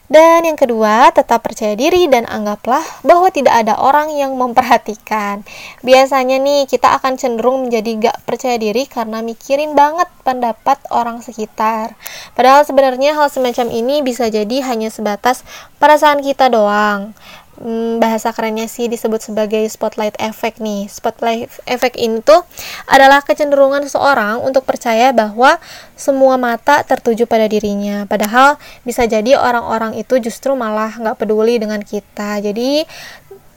Dan 0.10 0.42
yang 0.42 0.58
kedua, 0.58 1.13
tetap 1.13 1.46
percaya 1.46 1.78
diri 1.78 2.10
dan 2.10 2.25
anggaplah 2.25 2.82
bahwa 3.06 3.30
tidak 3.30 3.54
ada 3.62 3.78
orang 3.78 4.10
yang 4.10 4.34
memperhatikan. 4.34 5.46
Biasanya 5.86 6.42
nih, 6.42 6.66
kita 6.66 6.98
akan 6.98 7.22
cenderung 7.22 7.70
menjadi 7.70 8.10
gak 8.10 8.18
percaya 8.25 8.58
diri 8.58 8.89
karena 8.89 9.22
mikirin 9.22 9.78
banget 9.78 10.10
pendapat 10.25 10.82
orang 10.89 11.22
sekitar. 11.22 11.94
Padahal 12.34 12.66
sebenarnya 12.66 13.13
hal 13.13 13.30
semacam 13.30 13.70
ini 13.70 14.01
bisa 14.01 14.34
jadi 14.34 14.66
hanya 14.66 14.89
sebatas 14.89 15.46
perasaan 15.78 16.25
kita 16.25 16.50
doang 16.50 17.13
hmm, 17.60 18.00
bahasa 18.00 18.32
kerennya 18.32 18.66
sih 18.66 18.88
disebut 18.88 19.20
sebagai 19.20 19.62
spotlight 19.68 20.16
effect 20.18 20.63
nih. 20.63 20.88
Spotlight 20.88 21.51
effect 21.68 21.96
ini 22.00 22.24
tuh 22.24 22.42
adalah 22.88 23.22
kecenderungan 23.22 23.86
seseorang 23.86 24.42
untuk 24.42 24.63
percaya 24.66 25.12
bahwa 25.12 25.60
semua 26.00 26.39
mata 26.39 26.82
tertuju 26.88 27.28
pada 27.28 27.46
dirinya. 27.46 28.08
Padahal 28.08 28.56
bisa 28.88 29.04
jadi 29.06 29.36
orang-orang 29.38 30.00
itu 30.00 30.18
justru 30.24 30.56
malah 30.56 30.96
nggak 30.96 31.20
peduli 31.20 31.60
dengan 31.60 31.84
kita. 31.84 32.39
Jadi 32.39 32.88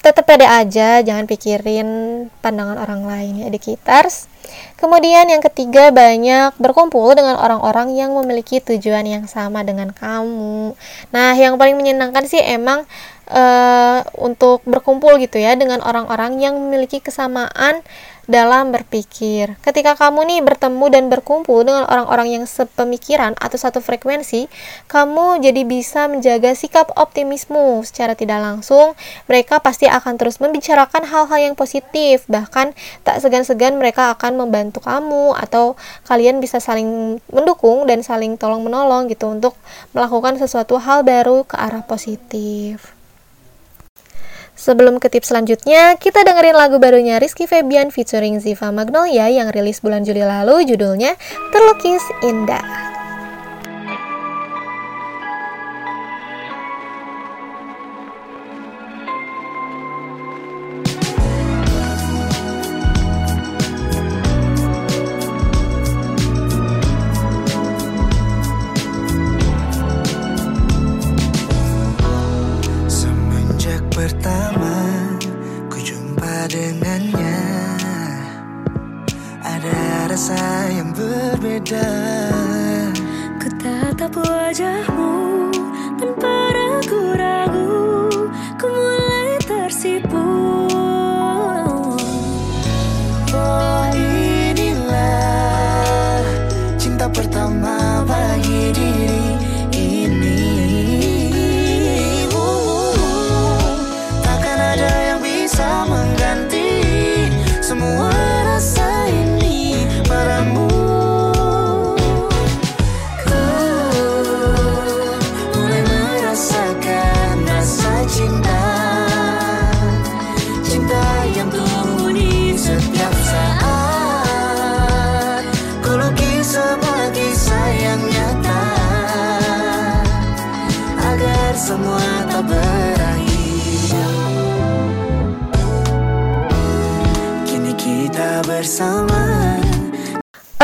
tetap 0.02 0.26
pede 0.26 0.42
aja, 0.42 0.98
jangan 0.98 1.30
pikirin 1.30 1.88
pandangan 2.42 2.74
orang 2.74 3.06
lain 3.06 3.46
ya 3.46 3.48
di 3.48 3.62
kitars. 3.62 4.26
Kemudian 4.74 5.30
yang 5.30 5.38
ketiga 5.38 5.94
banyak 5.94 6.58
berkumpul 6.58 7.14
dengan 7.14 7.38
orang-orang 7.38 7.94
yang 7.94 8.10
memiliki 8.18 8.58
tujuan 8.58 9.06
yang 9.06 9.24
sama 9.30 9.62
dengan 9.62 9.94
kamu. 9.94 10.74
Nah, 11.14 11.38
yang 11.38 11.54
paling 11.54 11.78
menyenangkan 11.78 12.26
sih 12.26 12.42
emang 12.42 12.82
uh, 13.32 14.04
untuk 14.20 14.60
berkumpul 14.68 15.16
gitu 15.18 15.40
ya 15.40 15.56
dengan 15.56 15.80
orang-orang 15.80 16.38
yang 16.38 16.54
memiliki 16.60 17.00
kesamaan 17.00 17.80
dalam 18.30 18.70
berpikir. 18.70 19.58
Ketika 19.66 19.98
kamu 19.98 20.22
nih 20.30 20.40
bertemu 20.46 20.86
dan 20.94 21.04
berkumpul 21.10 21.66
dengan 21.66 21.82
orang-orang 21.90 22.38
yang 22.38 22.44
sepemikiran 22.46 23.34
atau 23.34 23.58
satu 23.58 23.82
frekuensi, 23.82 24.46
kamu 24.86 25.42
jadi 25.42 25.66
bisa 25.66 26.06
menjaga 26.06 26.54
sikap 26.54 26.94
optimismu 26.94 27.82
secara 27.82 28.14
tidak 28.14 28.38
langsung. 28.38 28.94
Mereka 29.26 29.58
pasti 29.58 29.90
akan 29.90 30.22
terus 30.22 30.38
membicarakan 30.38 31.02
hal-hal 31.02 31.50
yang 31.50 31.54
positif, 31.58 32.22
bahkan 32.30 32.78
tak 33.02 33.18
segan-segan 33.18 33.74
mereka 33.74 34.14
akan 34.14 34.38
membantu 34.38 34.78
kamu 34.78 35.34
atau 35.34 35.74
kalian 36.06 36.38
bisa 36.38 36.62
saling 36.62 37.18
mendukung 37.34 37.90
dan 37.90 38.06
saling 38.06 38.38
tolong-menolong 38.38 39.10
gitu 39.10 39.34
untuk 39.34 39.58
melakukan 39.90 40.38
sesuatu 40.38 40.78
hal 40.78 41.02
baru 41.02 41.42
ke 41.42 41.58
arah 41.58 41.82
positif. 41.82 43.01
Sebelum 44.62 45.02
ke 45.02 45.10
tips 45.10 45.34
selanjutnya, 45.34 45.98
kita 45.98 46.22
dengerin 46.22 46.54
lagu 46.54 46.78
barunya 46.78 47.18
Rizky 47.18 47.50
Febian 47.50 47.90
featuring 47.90 48.38
Ziva 48.38 48.70
Magnolia 48.70 49.26
yang 49.26 49.50
rilis 49.50 49.82
bulan 49.82 50.06
Juli 50.06 50.22
lalu 50.22 50.62
judulnya 50.62 51.18
Terlukis 51.50 52.06
Indah. 52.22 52.91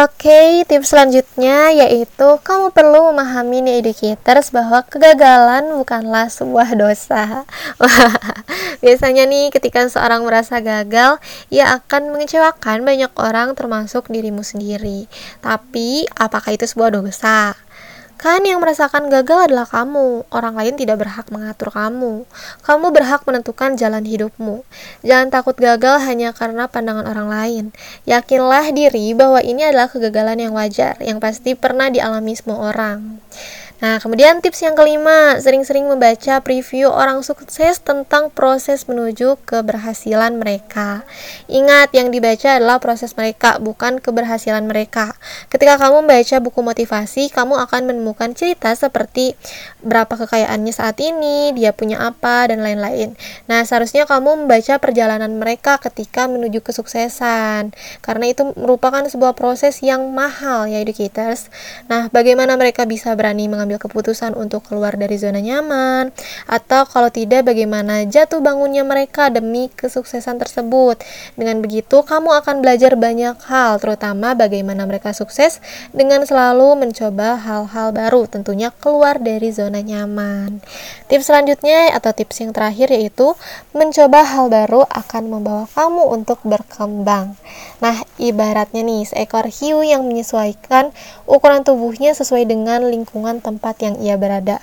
Oke, 0.01 0.65
tips 0.65 0.97
selanjutnya 0.97 1.77
yaitu 1.77 2.29
kamu 2.41 2.73
perlu 2.73 3.13
memahami 3.13 3.61
nih 3.61 3.85
educators 3.85 4.49
bahwa 4.49 4.81
kegagalan 4.89 5.77
bukanlah 5.77 6.33
sebuah 6.33 6.73
dosa. 6.73 7.45
Biasanya 8.83 9.29
nih 9.29 9.53
ketika 9.53 9.85
seorang 9.93 10.25
merasa 10.25 10.65
gagal, 10.65 11.21
ia 11.53 11.69
akan 11.77 12.17
mengecewakan 12.17 12.81
banyak 12.81 13.13
orang 13.21 13.53
termasuk 13.53 14.09
dirimu 14.09 14.41
sendiri. 14.41 15.05
Tapi, 15.45 16.09
apakah 16.17 16.57
itu 16.57 16.65
sebuah 16.65 16.97
dosa? 16.97 17.59
Kan 18.19 18.43
yang 18.43 18.59
merasakan 18.59 19.07
gagal 19.07 19.47
adalah 19.47 19.63
kamu. 19.63 20.27
Orang 20.35 20.59
lain 20.59 20.75
tidak 20.75 20.99
berhak 21.07 21.31
mengatur 21.31 21.71
kamu. 21.71 22.27
Kamu 22.67 22.87
berhak 22.91 23.23
menentukan 23.23 23.79
jalan 23.79 24.03
hidupmu. 24.03 24.67
Jangan 25.07 25.31
takut 25.31 25.55
gagal 25.55 26.03
hanya 26.03 26.35
karena 26.35 26.67
pandangan 26.67 27.07
orang 27.07 27.31
lain. 27.31 27.65
Yakinlah 28.11 28.75
diri 28.75 29.15
bahwa 29.15 29.39
ini 29.39 29.71
adalah 29.71 29.87
kegagalan 29.87 30.43
yang 30.43 30.51
wajar, 30.51 30.99
yang 30.99 31.23
pasti 31.23 31.55
pernah 31.55 31.95
dialami 31.95 32.35
semua 32.35 32.75
orang. 32.75 33.23
Nah, 33.79 34.03
kemudian 34.03 34.43
tips 34.43 34.67
yang 34.67 34.75
kelima, 34.75 35.39
sering-sering 35.39 35.87
membaca 35.87 36.43
preview 36.43 36.91
orang 36.91 37.23
sukses 37.23 37.79
tentang 37.79 38.27
proses 38.35 38.91
menuju 38.91 39.39
keberhasilan 39.47 40.35
mereka. 40.35 41.07
Ingat, 41.47 41.95
yang 41.95 42.11
dibaca 42.11 42.59
adalah 42.59 42.83
proses 42.83 43.15
mereka, 43.15 43.63
bukan 43.63 44.03
keberhasilan 44.03 44.67
mereka. 44.67 45.15
Ketika 45.47 45.79
kamu 45.79 46.03
membaca 46.11 46.37
buku 46.43 46.59
motivasi, 46.59 47.31
kamu 47.31 47.55
akan 47.71 47.87
menemukan 47.87 48.35
cerita 48.35 48.75
seperti 48.75 49.39
berapa 49.79 50.11
kekayaannya 50.11 50.75
saat 50.75 50.99
ini, 50.99 51.55
dia 51.55 51.71
punya 51.71 52.03
apa, 52.03 52.51
dan 52.51 52.67
lain-lain. 52.67 53.15
Nah, 53.47 53.63
seharusnya 53.63 54.11
kamu 54.11 54.43
membaca 54.43 54.75
perjalanan 54.83 55.31
mereka 55.39 55.79
ketika 55.79 56.27
menuju 56.27 56.67
kesuksesan, 56.67 57.71
karena 58.03 58.27
itu 58.27 58.43
merupakan 58.59 59.07
sebuah 59.07 59.39
proses 59.39 59.79
yang 59.87 60.11
mahal 60.11 60.67
ya 60.67 60.83
educators. 60.83 61.47
Nah, 61.87 62.11
bagaimana 62.11 62.59
mereka 62.59 62.83
bisa 62.83 63.15
berani 63.15 63.47
mengambil 63.47 63.68
mengambil 63.69 63.85
keputusan 63.85 64.33
untuk 64.33 64.65
keluar 64.65 64.97
dari 64.97 65.21
zona 65.21 65.45
nyaman, 65.45 66.09
atau 66.49 66.89
kalau 66.89 67.13
tidak 67.13 67.53
bagaimana 67.53 68.09
jatuh 68.09 68.41
bangunnya 68.41 68.81
mereka 68.81 69.29
demi 69.29 69.69
kesuksesan 69.69 70.41
tersebut. 70.41 70.97
Dengan 71.37 71.61
begitu, 71.61 72.01
kamu 72.01 72.33
akan 72.41 72.65
belajar 72.65 72.97
banyak 72.97 73.37
hal, 73.45 73.77
terutama 73.77 74.33
bagaimana 74.33 74.89
mereka 74.89 75.13
sukses 75.13 75.61
dengan 75.93 76.25
selalu 76.25 76.81
mencoba 76.81 77.37
hal-hal 77.37 77.93
baru, 77.93 78.25
tentunya 78.25 78.73
keluar 78.73 79.21
dari 79.21 79.53
zona 79.53 79.85
nyaman. 79.85 80.65
Tips 81.13 81.29
selanjutnya 81.29 81.93
atau 81.93 82.17
tips 82.17 82.41
yang 82.41 82.57
terakhir 82.57 82.89
yaitu 82.89 83.37
mencoba 83.77 84.25
hal 84.25 84.49
baru 84.49 84.89
akan 84.89 85.29
membawa 85.29 85.69
kamu 85.77 86.09
untuk 86.09 86.41
berkembang. 86.41 87.37
Nah, 87.85 88.01
ibaratnya 88.17 88.81
nih, 88.81 89.05
seekor 89.05 89.45
hiu 89.53 89.85
yang 89.85 90.09
menyesuaikan 90.09 90.89
ukuran 91.29 91.69
tubuhnya 91.69 92.17
sesuai 92.17 92.49
dengan 92.49 92.87
lingkungan 92.87 93.43
tempat 93.43 93.58
yang 93.83 93.99
ia 94.01 94.15
berada. 94.17 94.63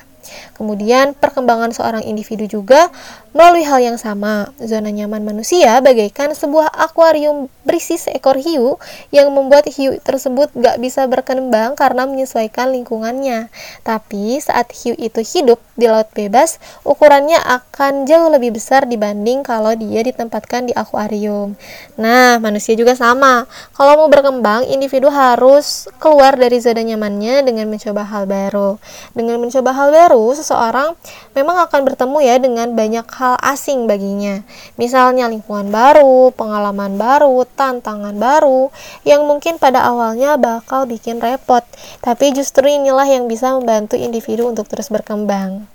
Kemudian 0.55 1.17
perkembangan 1.17 1.75
seorang 1.75 2.03
individu 2.05 2.45
juga 2.47 2.93
melalui 3.35 3.67
hal 3.67 3.83
yang 3.83 3.97
sama. 3.99 4.53
Zona 4.63 4.93
nyaman 4.93 5.27
manusia 5.27 5.83
bagaikan 5.83 6.31
sebuah 6.31 6.71
akuarium 6.71 7.51
berisi 7.67 7.99
seekor 7.99 8.39
hiu 8.39 8.79
yang 9.11 9.33
membuat 9.35 9.67
hiu 9.67 9.99
tersebut 9.99 10.53
gak 10.55 10.79
bisa 10.79 11.03
berkembang 11.11 11.75
karena 11.75 12.07
menyesuaikan 12.07 12.71
lingkungannya. 12.71 13.51
Tapi 13.83 14.39
saat 14.39 14.71
hiu 14.71 14.95
itu 14.95 15.19
hidup 15.19 15.59
di 15.75 15.91
laut 15.91 16.07
bebas, 16.15 16.63
ukurannya 16.87 17.35
akan 17.43 18.07
jauh 18.07 18.31
lebih 18.31 18.55
besar 18.55 18.87
dibanding 18.87 19.43
kalau 19.43 19.75
dia 19.75 19.99
ditempatkan 19.99 20.71
di 20.71 20.73
akuarium. 20.77 21.59
Nah, 21.99 22.39
manusia 22.39 22.79
juga 22.79 22.95
sama. 22.95 23.43
Kalau 23.75 23.99
mau 23.99 24.07
berkembang, 24.07 24.63
individu 24.71 25.11
harus 25.11 25.91
keluar 25.99 26.39
dari 26.39 26.63
zona 26.63 26.79
nyamannya 26.79 27.43
dengan 27.43 27.67
mencoba 27.67 28.07
hal 28.07 28.23
baru. 28.23 28.79
Dengan 29.11 29.43
mencoba 29.43 29.75
hal 29.75 29.91
baru, 29.91 30.14
baru, 30.15 30.31
seseorang 30.31 30.95
memang 31.35 31.67
akan 31.67 31.81
bertemu 31.91 32.17
ya 32.23 32.35
dengan 32.39 32.71
banyak 32.71 33.03
hal 33.03 33.35
asing 33.43 33.83
baginya. 33.83 34.47
Misalnya 34.79 35.27
lingkungan 35.27 35.67
baru, 35.67 36.31
pengalaman 36.31 36.95
baru, 36.95 37.43
tantangan 37.59 38.15
baru 38.15 38.71
yang 39.03 39.27
mungkin 39.27 39.59
pada 39.59 39.83
awalnya 39.83 40.39
bakal 40.39 40.87
bikin 40.87 41.19
repot. 41.19 41.67
Tapi 41.99 42.31
justru 42.31 42.63
inilah 42.63 43.03
yang 43.03 43.27
bisa 43.27 43.51
membantu 43.59 43.99
individu 43.99 44.47
untuk 44.47 44.71
terus 44.71 44.87
berkembang. 44.87 45.67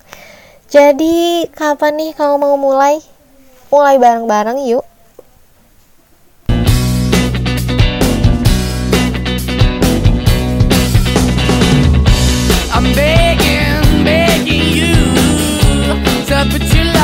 Jadi, 0.73 1.45
kapan 1.53 2.01
nih 2.01 2.17
kamu 2.17 2.41
mau 2.41 2.57
mulai? 2.57 3.05
Mulai 3.69 4.01
bareng-bareng 4.01 4.57
yuk. 4.73 4.90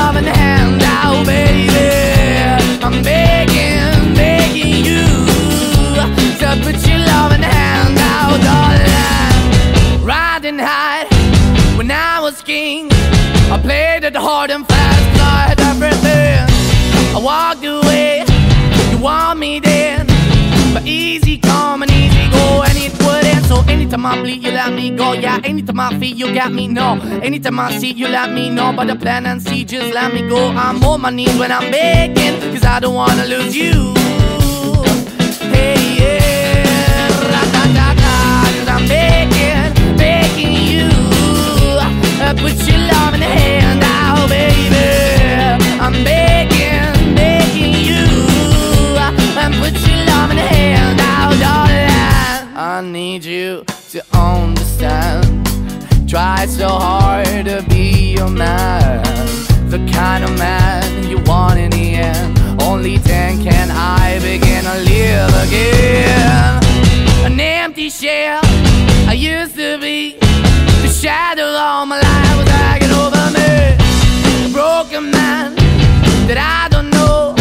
Loving 0.07 0.25
hand 0.25 0.83
out, 0.85 1.27
baby. 1.27 1.73
I'm 2.87 3.03
begging, 3.03 4.15
begging 4.15 4.85
you 4.91 5.05
to 6.41 6.49
put 6.63 6.77
your 6.87 7.01
loving 7.13 7.43
hand 7.43 7.99
out, 7.99 8.39
darling. 8.49 10.05
Riding 10.05 10.61
high 10.61 11.07
when 11.77 11.91
I 11.91 12.21
was 12.21 12.41
king. 12.43 12.89
I 13.51 13.59
played 13.61 14.05
it 14.05 14.15
hard 14.15 14.51
and 14.53 14.65
fast, 14.69 15.07
tried 15.19 15.59
everything. 15.73 16.47
I 17.17 17.19
walked 17.21 17.65
away, 17.65 18.25
you 18.93 18.99
want 18.99 19.41
me 19.41 19.59
then, 19.59 20.07
but 20.73 20.85
easy 20.87 21.37
come 21.39 21.83
and 21.83 21.91
easy 21.91 22.31
go. 22.31 22.66
So 23.57 23.63
anytime 23.73 24.05
I 24.05 24.21
bleed, 24.21 24.43
you 24.45 24.51
let 24.51 24.75
me 24.75 24.91
go. 24.91 25.15
Yeah, 25.15 25.41
anytime 25.43 25.81
I 25.81 25.99
feel, 25.99 26.15
you 26.15 26.35
got 26.35 26.53
me. 26.53 26.69
No, 26.69 27.01
anytime 27.23 27.59
I 27.59 27.79
see, 27.79 27.93
you 27.93 28.07
let 28.07 28.31
me 28.31 28.51
know. 28.51 28.71
But 28.71 28.89
the 28.89 28.97
plan 28.97 29.25
and 29.25 29.41
see, 29.41 29.65
just 29.65 29.95
let 29.95 30.13
me 30.13 30.29
go. 30.29 30.51
I'm 30.51 30.85
on 30.85 31.01
my 31.01 31.09
knees 31.09 31.35
when 31.39 31.51
I'm 31.51 31.71
begging, 31.71 32.39
cause 32.53 32.65
I 32.65 32.81
don't 32.81 32.95
wanna 32.95 33.25
lose 33.25 33.57
you. 33.57 33.95
Hey, 35.55 35.81
yeah, 36.01 37.09
da 37.33 37.43
da 37.55 37.95
da 38.05 38.45
cause 38.59 38.69
I'm 38.69 38.87
begging, 38.89 39.97
begging 39.97 40.53
you. 40.53 40.89
Uh, 42.21 42.35
put 42.35 42.57
your 42.69 42.81
love 42.93 43.15
in 43.15 43.21
the 43.21 43.33
hand 43.41 43.83
out, 43.83 44.29
baby. 44.29 45.65
I'm 45.81 46.05
begging, 46.05 47.15
begging 47.15 47.73
you. 47.89 48.05
Uh, 49.01 49.51
put 49.61 49.73
your 49.89 50.05
love 50.05 50.31
in 50.31 50.37
the 50.37 50.43
hand. 50.43 51.06
I 52.59 52.81
need 52.81 53.23
you 53.23 53.67
to 53.91 54.03
understand. 54.17 55.47
Try 56.09 56.47
so 56.47 56.69
hard 56.69 57.45
to 57.45 57.63
be 57.69 58.15
your 58.15 58.31
man, 58.31 59.03
the 59.69 59.77
kind 59.93 60.25
of 60.25 60.39
man 60.39 61.07
you 61.07 61.19
want 61.27 61.61
in 61.61 61.71
the 61.71 61.97
end. 61.97 62.63
Only 62.63 62.97
then 62.97 63.45
can 63.45 63.71
I 63.71 64.19
begin 64.21 64.65
to 64.65 64.75
live 64.91 65.35
again. 65.45 66.65
An 67.31 67.39
empty 67.39 67.91
shell 67.91 68.41
I 69.07 69.13
used 69.13 69.55
to 69.57 69.79
be, 69.79 70.17
the 70.17 70.89
shadow 70.89 71.45
all 71.45 71.85
my 71.85 72.01
life 72.01 72.37
was 72.39 72.49
hanging 72.49 72.93
over 72.93 73.33
me. 73.37 73.77
A 74.47 74.51
broken 74.51 75.11
man 75.11 75.55
that 76.27 76.39
I 76.41 76.71
don't 76.71 76.89
know 76.89 77.35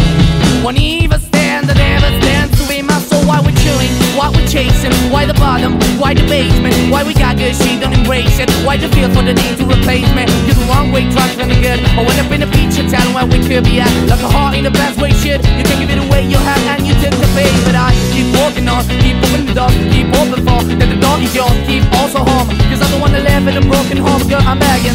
won't 0.62 0.78
even 0.78 1.21
stand, 1.21 1.69
that 1.69 1.78
never 1.78 2.12
stands 2.19 2.60
to 2.60 2.67
be 2.67 2.82
my 2.82 2.99
soul. 2.99 3.23
Why 3.23 3.39
we're 3.39 3.56
chilling, 3.63 3.91
why 4.17 4.30
we're 4.30 4.47
chasing, 4.47 4.91
why 5.25 5.33
the 5.33 5.39
bottom, 5.39 5.73
why 5.97 6.13
the 6.13 6.21
basement, 6.29 6.75
why 6.91 7.01
we 7.01 7.13
got 7.13 7.38
good, 7.38 7.55
she 7.55 7.79
don't 7.79 7.93
embrace 7.93 8.38
it. 8.38 8.49
Why 8.61 8.77
the 8.77 8.88
feel 8.93 9.09
for 9.09 9.23
the 9.25 9.33
need 9.33 9.57
to 9.57 9.65
replace 9.65 10.05
me? 10.13 10.21
You're 10.45 10.53
the 10.53 10.67
wrong 10.69 10.91
way, 10.91 11.09
trying 11.09 11.49
to 11.49 11.57
good. 11.65 11.81
I 11.97 12.05
went 12.05 12.21
up 12.21 12.29
in 12.29 12.43
a 12.43 12.49
feature 12.53 12.85
town 12.85 13.09
where 13.13 13.25
we 13.25 13.41
could 13.41 13.65
be 13.65 13.81
at, 13.81 13.89
like 14.05 14.21
a 14.21 14.29
heart 14.29 14.53
in 14.53 14.65
the 14.65 14.69
best 14.69 15.01
way, 15.01 15.09
shit. 15.17 15.41
You 15.57 15.65
can 15.65 15.81
give 15.81 15.89
it 15.89 15.97
away, 15.97 16.29
you 16.29 16.38
have, 16.38 16.61
and 16.77 16.85
you 16.85 16.93
took 17.01 17.17
the 17.17 17.25
pay, 17.33 17.49
but 17.65 17.73
I 17.73 17.89
keep 18.13 18.29
walking 18.38 18.69
on, 18.69 18.85
keep 19.01 19.17
opening 19.17 19.49
the 19.49 19.55
door, 19.57 19.71
keep 19.89 20.13
open 20.13 20.45
for 20.45 20.61
that 20.61 20.89
the 20.93 20.99
door 21.01 21.17
is 21.17 21.33
yours, 21.33 21.57
keep 21.65 21.81
also 21.97 22.21
home, 22.21 22.45
cause 22.69 22.81
I'm 22.85 22.91
the 22.93 23.01
one 23.01 23.11
that 23.17 23.25
live 23.25 23.49
in 23.49 23.57
a 23.57 23.65
broken 23.65 23.97
home, 23.97 24.21
girl, 24.29 24.45
I'm 24.45 24.61
begging. 24.61 24.93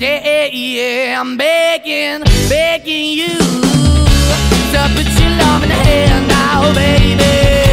Yeah, 0.00 0.48
yeah, 0.48 1.20
I'm 1.20 1.36
begging, 1.36 2.24
begging 2.48 3.12
you 3.20 3.36
to 4.72 4.80
put 4.96 5.08
your 5.20 5.32
love 5.44 5.60
in 5.60 5.68
the 5.68 5.76
hand 5.76 6.28
now, 6.28 6.72
baby. 6.72 7.67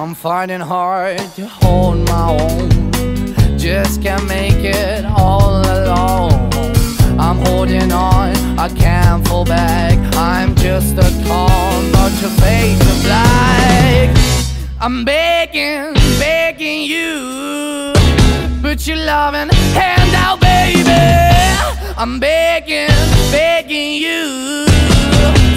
I'm 0.00 0.14
fighting 0.14 0.60
hard 0.60 1.18
to 1.36 1.46
hold 1.46 1.98
my 2.08 2.30
own. 2.40 3.58
Just 3.58 4.02
can't 4.02 4.26
make 4.26 4.64
it 4.64 5.04
all 5.04 5.60
alone. 5.60 6.50
I'm 7.20 7.36
holding 7.46 7.92
on, 7.92 8.34
I 8.58 8.68
can't 8.70 9.26
fall 9.28 9.44
back. 9.44 9.98
I'm 10.16 10.54
just 10.56 10.96
a 10.96 11.10
call, 11.28 11.82
but 11.92 12.10
your 12.20 12.30
face 12.40 12.80
is 12.80 13.04
black. 13.04 14.16
I'm 14.80 15.04
begging, 15.04 15.92
begging 16.18 16.82
you 16.82 17.92
put 18.62 18.86
your 18.86 18.96
loving 18.96 19.50
hand 19.74 20.14
out, 20.14 20.40
baby. 20.40 20.90
I'm 21.98 22.18
begging, 22.18 22.88
begging 23.30 24.00
you 24.00 24.69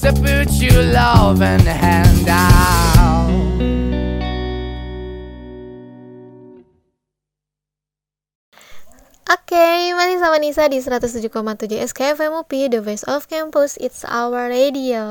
to 0.00 0.12
put 0.12 0.50
you 0.62 0.70
love 0.94 1.42
and 1.42 1.62
hand 1.62 2.28
out. 2.28 2.78
Oke, 9.28 9.56
okay, 9.56 9.92
masih 9.92 10.20
sama 10.20 10.40
Nisa 10.40 10.64
di 10.68 10.80
107,7 10.80 11.32
SKFM 11.84 12.32
UP, 12.36 12.48
The 12.48 12.80
Voice 12.80 13.04
of 13.04 13.28
Campus, 13.28 13.76
It's 13.76 14.04
Our 14.04 14.48
Radio. 14.48 15.04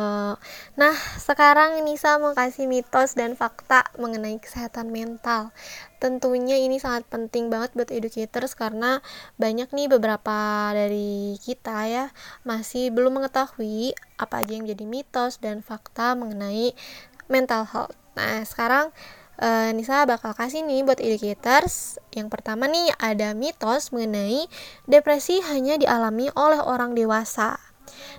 Nah, 0.78 0.96
sekarang 1.22 1.82
Nisa 1.86 2.18
mau 2.18 2.34
kasih 2.34 2.66
mitos 2.66 3.14
dan 3.14 3.38
fakta 3.38 3.86
mengenai 3.98 4.42
kesehatan 4.42 4.90
mental. 4.90 5.54
Tentunya 5.98 6.62
ini 6.62 6.78
sangat 6.78 7.10
penting 7.10 7.50
banget 7.50 7.74
buat 7.74 7.90
educators 7.90 8.54
karena 8.54 9.02
banyak 9.42 9.74
nih 9.74 9.90
beberapa 9.90 10.70
dari 10.78 11.42
kita 11.42 11.90
ya 11.90 12.06
masih 12.46 12.94
belum 12.94 13.18
mengetahui 13.18 13.98
apa 14.22 14.46
aja 14.46 14.52
yang 14.54 14.70
menjadi 14.70 14.86
mitos 14.86 15.42
dan 15.42 15.66
fakta 15.66 16.14
mengenai 16.14 16.78
mental 17.26 17.66
health. 17.66 17.98
Nah, 18.14 18.46
sekarang 18.46 18.94
uh, 19.42 19.70
Nisa 19.74 20.06
bakal 20.06 20.34
kasih 20.38 20.66
nih 20.66 20.86
buat 20.86 21.02
educators. 21.02 22.02
Yang 22.14 22.30
pertama 22.30 22.70
nih 22.70 22.94
ada 22.98 23.34
mitos 23.34 23.90
mengenai 23.90 24.46
depresi 24.86 25.42
hanya 25.46 25.78
dialami 25.82 26.30
oleh 26.34 26.62
orang 26.62 26.94
dewasa. 26.94 27.58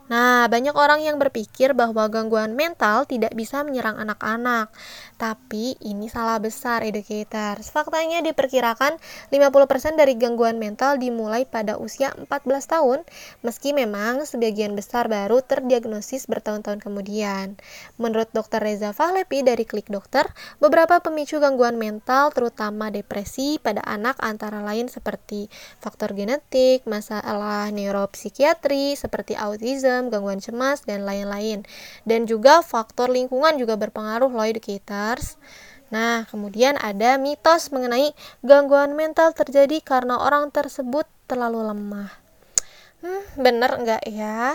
Nah, 0.09 0.49
banyak 0.49 0.73
orang 0.73 1.05
yang 1.05 1.21
berpikir 1.21 1.77
bahwa 1.77 2.09
gangguan 2.09 2.57
mental 2.57 3.05
tidak 3.05 3.37
bisa 3.37 3.61
menyerang 3.67 4.01
anak-anak. 4.01 4.73
Tapi 5.19 5.75
ini 5.83 6.07
salah 6.07 6.39
besar 6.39 6.87
educators. 6.87 7.75
Faktanya 7.75 8.23
diperkirakan 8.23 9.03
50% 9.35 9.99
dari 9.99 10.15
gangguan 10.15 10.63
mental 10.63 10.95
dimulai 10.95 11.43
pada 11.43 11.75
usia 11.75 12.15
14 12.15 12.31
tahun, 12.71 13.03
meski 13.43 13.75
memang 13.75 14.23
sebagian 14.23 14.79
besar 14.79 15.11
baru 15.11 15.43
terdiagnosis 15.43 16.31
bertahun-tahun 16.31 16.79
kemudian. 16.79 17.59
Menurut 17.99 18.31
Dr. 18.31 18.63
Reza 18.63 18.95
Fahlepi 18.95 19.43
dari 19.43 19.67
Klik 19.67 19.91
Dokter, 19.91 20.31
beberapa 20.63 21.03
pemicu 21.03 21.43
gangguan 21.43 21.75
mental 21.75 22.31
terutama 22.31 22.95
depresi 22.95 23.59
pada 23.59 23.83
anak 23.83 24.23
antara 24.23 24.63
lain 24.63 24.87
seperti 24.87 25.51
faktor 25.83 26.15
genetik, 26.15 26.87
masalah 26.87 27.67
neuropsikiatri 27.75 28.95
seperti 28.95 29.35
autism, 29.35 29.58
autism, 29.59 30.15
gangguan 30.15 30.39
cemas, 30.39 30.87
dan 30.87 31.03
lain-lain. 31.03 31.67
Dan 32.07 32.31
juga 32.31 32.63
faktor 32.63 33.11
lingkungan 33.11 33.59
juga 33.59 33.75
berpengaruh 33.75 34.31
loh 34.31 34.47
educators. 34.47 35.35
Nah, 35.91 36.25
kemudian 36.31 36.79
ada 36.79 37.19
mitos 37.19 37.75
mengenai 37.75 38.15
gangguan 38.47 38.95
mental 38.95 39.35
terjadi 39.35 39.83
karena 39.83 40.23
orang 40.23 40.55
tersebut 40.55 41.11
terlalu 41.27 41.67
lemah. 41.67 42.15
Hmm, 43.03 43.25
bener 43.35 43.71
nggak 43.83 44.03
ya? 44.07 44.55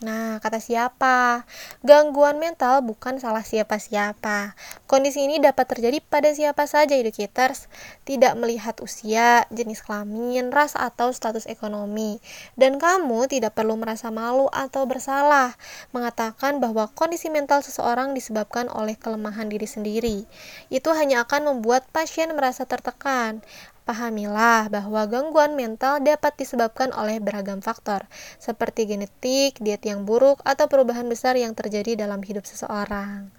Nah, 0.00 0.40
kata 0.40 0.64
siapa? 0.64 1.44
Gangguan 1.84 2.40
mental 2.40 2.80
bukan 2.80 3.20
salah 3.20 3.44
siapa-siapa. 3.44 4.56
Kondisi 4.88 5.28
ini 5.28 5.36
dapat 5.36 5.68
terjadi 5.68 6.00
pada 6.00 6.32
siapa 6.32 6.64
saja 6.64 6.96
educators, 6.96 7.68
tidak 8.08 8.32
melihat 8.40 8.80
usia, 8.80 9.44
jenis 9.52 9.84
kelamin, 9.84 10.48
ras 10.56 10.72
atau 10.72 11.12
status 11.12 11.44
ekonomi. 11.44 12.16
Dan 12.56 12.80
kamu 12.80 13.28
tidak 13.28 13.52
perlu 13.52 13.76
merasa 13.76 14.08
malu 14.08 14.48
atau 14.48 14.88
bersalah 14.88 15.60
mengatakan 15.92 16.64
bahwa 16.64 16.88
kondisi 16.96 17.28
mental 17.28 17.60
seseorang 17.60 18.16
disebabkan 18.16 18.72
oleh 18.72 18.96
kelemahan 18.96 19.52
diri 19.52 19.68
sendiri. 19.68 20.24
Itu 20.72 20.96
hanya 20.96 21.28
akan 21.28 21.52
membuat 21.52 21.84
pasien 21.92 22.32
merasa 22.32 22.64
tertekan. 22.64 23.44
Pahamilah 23.90 24.70
bahwa 24.70 25.02
gangguan 25.10 25.58
mental 25.58 25.98
dapat 25.98 26.38
disebabkan 26.38 26.94
oleh 26.94 27.18
beragam 27.18 27.58
faktor, 27.58 28.06
seperti 28.38 28.86
genetik, 28.86 29.58
diet 29.58 29.82
yang 29.82 30.06
buruk, 30.06 30.38
atau 30.46 30.70
perubahan 30.70 31.10
besar 31.10 31.34
yang 31.34 31.58
terjadi 31.58 31.98
dalam 31.98 32.22
hidup 32.22 32.46
seseorang. 32.46 33.34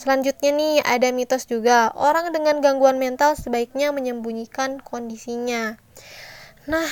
Selanjutnya 0.00 0.56
nih, 0.56 0.80
ada 0.88 1.12
mitos 1.12 1.44
juga, 1.44 1.92
orang 1.92 2.32
dengan 2.32 2.64
gangguan 2.64 2.96
mental 2.96 3.36
sebaiknya 3.36 3.92
menyembunyikan 3.92 4.80
kondisinya. 4.80 5.76
Nah, 6.64 6.88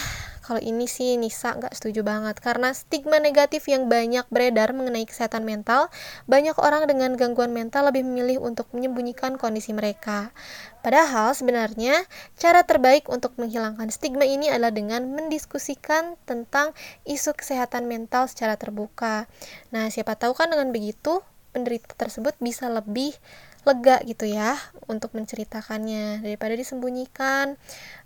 kalau 0.49 0.65
ini 0.65 0.89
sih 0.89 1.21
Nisa 1.21 1.53
nggak 1.61 1.77
setuju 1.77 2.01
banget 2.01 2.41
karena 2.41 2.73
stigma 2.73 3.21
negatif 3.21 3.69
yang 3.69 3.93
banyak 3.93 4.25
beredar 4.33 4.73
mengenai 4.73 5.05
kesehatan 5.05 5.45
mental, 5.45 5.93
banyak 6.25 6.57
orang 6.57 6.89
dengan 6.89 7.21
gangguan 7.21 7.53
mental 7.53 7.93
lebih 7.93 8.01
memilih 8.09 8.41
untuk 8.41 8.65
menyembunyikan 8.73 9.37
kondisi 9.37 9.77
mereka. 9.77 10.33
Padahal 10.81 11.37
sebenarnya 11.37 12.09
cara 12.41 12.65
terbaik 12.65 13.13
untuk 13.13 13.37
menghilangkan 13.37 13.93
stigma 13.93 14.25
ini 14.25 14.49
adalah 14.49 14.73
dengan 14.73 15.05
mendiskusikan 15.13 16.17
tentang 16.25 16.73
isu 17.05 17.37
kesehatan 17.37 17.85
mental 17.85 18.25
secara 18.25 18.57
terbuka. 18.57 19.29
Nah, 19.69 19.93
siapa 19.93 20.17
tahu 20.17 20.33
kan 20.33 20.49
dengan 20.49 20.73
begitu 20.73 21.21
penderita 21.59 21.91
tersebut 21.99 22.39
bisa 22.39 22.71
lebih 22.71 23.19
lega 23.67 23.99
gitu 24.07 24.31
ya 24.31 24.55
untuk 24.87 25.13
menceritakannya. 25.19 26.23
Daripada 26.23 26.55
disembunyikan 26.55 27.59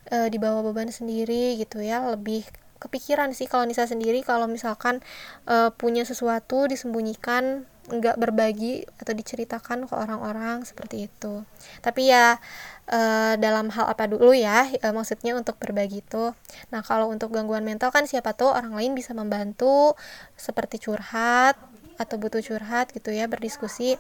e, 0.09 0.17
dibawa 0.33 0.65
beban 0.65 0.89
sendiri 0.89 1.61
gitu 1.61 1.85
ya 1.85 2.01
lebih 2.09 2.49
kepikiran 2.83 3.31
sih 3.31 3.47
kalau 3.47 3.63
Nisa 3.63 3.87
sendiri 3.87 4.27
kalau 4.27 4.51
misalkan 4.51 4.99
e, 5.47 5.71
punya 5.77 6.03
sesuatu 6.03 6.67
disembunyikan 6.67 7.69
nggak 7.83 8.15
berbagi 8.15 8.87
atau 8.99 9.11
diceritakan 9.11 9.91
ke 9.91 9.95
orang-orang 9.95 10.63
seperti 10.67 11.11
itu. 11.11 11.47
Tapi 11.83 12.11
ya 12.11 12.39
e, 12.91 13.01
dalam 13.39 13.71
hal 13.71 13.87
apa 13.91 14.11
dulu 14.11 14.35
ya 14.35 14.67
e, 14.67 14.87
maksudnya 14.91 15.39
untuk 15.39 15.59
berbagi 15.63 16.03
itu. 16.03 16.35
Nah 16.75 16.83
kalau 16.83 17.11
untuk 17.11 17.31
gangguan 17.31 17.63
mental 17.63 17.95
kan 17.95 18.07
siapa 18.07 18.35
tahu 18.35 18.51
orang 18.51 18.75
lain 18.75 18.99
bisa 18.99 19.15
membantu 19.15 19.95
seperti 20.35 20.83
curhat 20.83 21.59
atau 21.97 22.17
butuh 22.21 22.41
curhat 22.41 22.93
gitu 22.93 23.11
ya 23.13 23.29
berdiskusi 23.29 23.97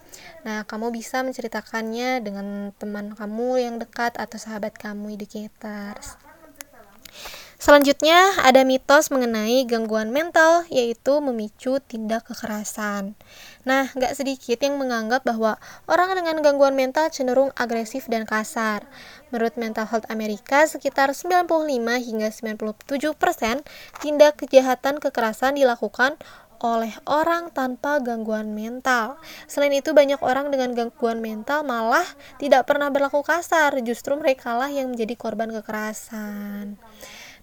nah 0.47 0.65
kamu 0.69 0.93
bisa 0.93 1.21
menceritakannya 1.25 2.21
dengan 2.25 2.71
teman 2.77 3.17
kamu 3.17 3.51
yang 3.61 3.75
dekat 3.81 4.17
atau 4.17 4.37
sahabat 4.37 4.77
kamu 4.77 5.17
educators 5.17 6.17
Selanjutnya 7.63 8.43
ada 8.43 8.67
mitos 8.67 9.07
mengenai 9.15 9.63
gangguan 9.71 10.11
mental 10.11 10.67
yaitu 10.67 11.23
memicu 11.23 11.79
tindak 11.79 12.27
kekerasan. 12.27 13.15
Nah, 13.63 13.87
nggak 13.95 14.19
sedikit 14.19 14.59
yang 14.59 14.83
menganggap 14.83 15.23
bahwa 15.23 15.63
orang 15.87 16.11
dengan 16.19 16.43
gangguan 16.43 16.75
mental 16.75 17.07
cenderung 17.15 17.55
agresif 17.55 18.11
dan 18.11 18.27
kasar. 18.27 18.83
Menurut 19.31 19.55
Mental 19.55 19.87
Health 19.87 20.11
Amerika, 20.11 20.67
sekitar 20.67 21.15
95 21.15 21.47
hingga 22.03 22.35
97% 22.35 23.63
tindak 24.03 24.43
kejahatan 24.43 24.99
kekerasan 24.99 25.55
dilakukan 25.55 26.19
oleh 26.63 26.95
orang 27.11 27.51
tanpa 27.51 27.99
gangguan 27.99 28.55
mental. 28.55 29.19
Selain 29.51 29.75
itu, 29.75 29.91
banyak 29.91 30.23
orang 30.23 30.55
dengan 30.55 30.73
gangguan 30.79 31.19
mental 31.19 31.67
malah 31.67 32.07
tidak 32.39 32.71
pernah 32.71 32.89
berlaku 32.89 33.27
kasar, 33.27 33.75
justru 33.83 34.15
mereka 34.15 34.55
lah 34.55 34.71
yang 34.71 34.95
menjadi 34.95 35.19
korban 35.19 35.51
kekerasan. 35.51 36.79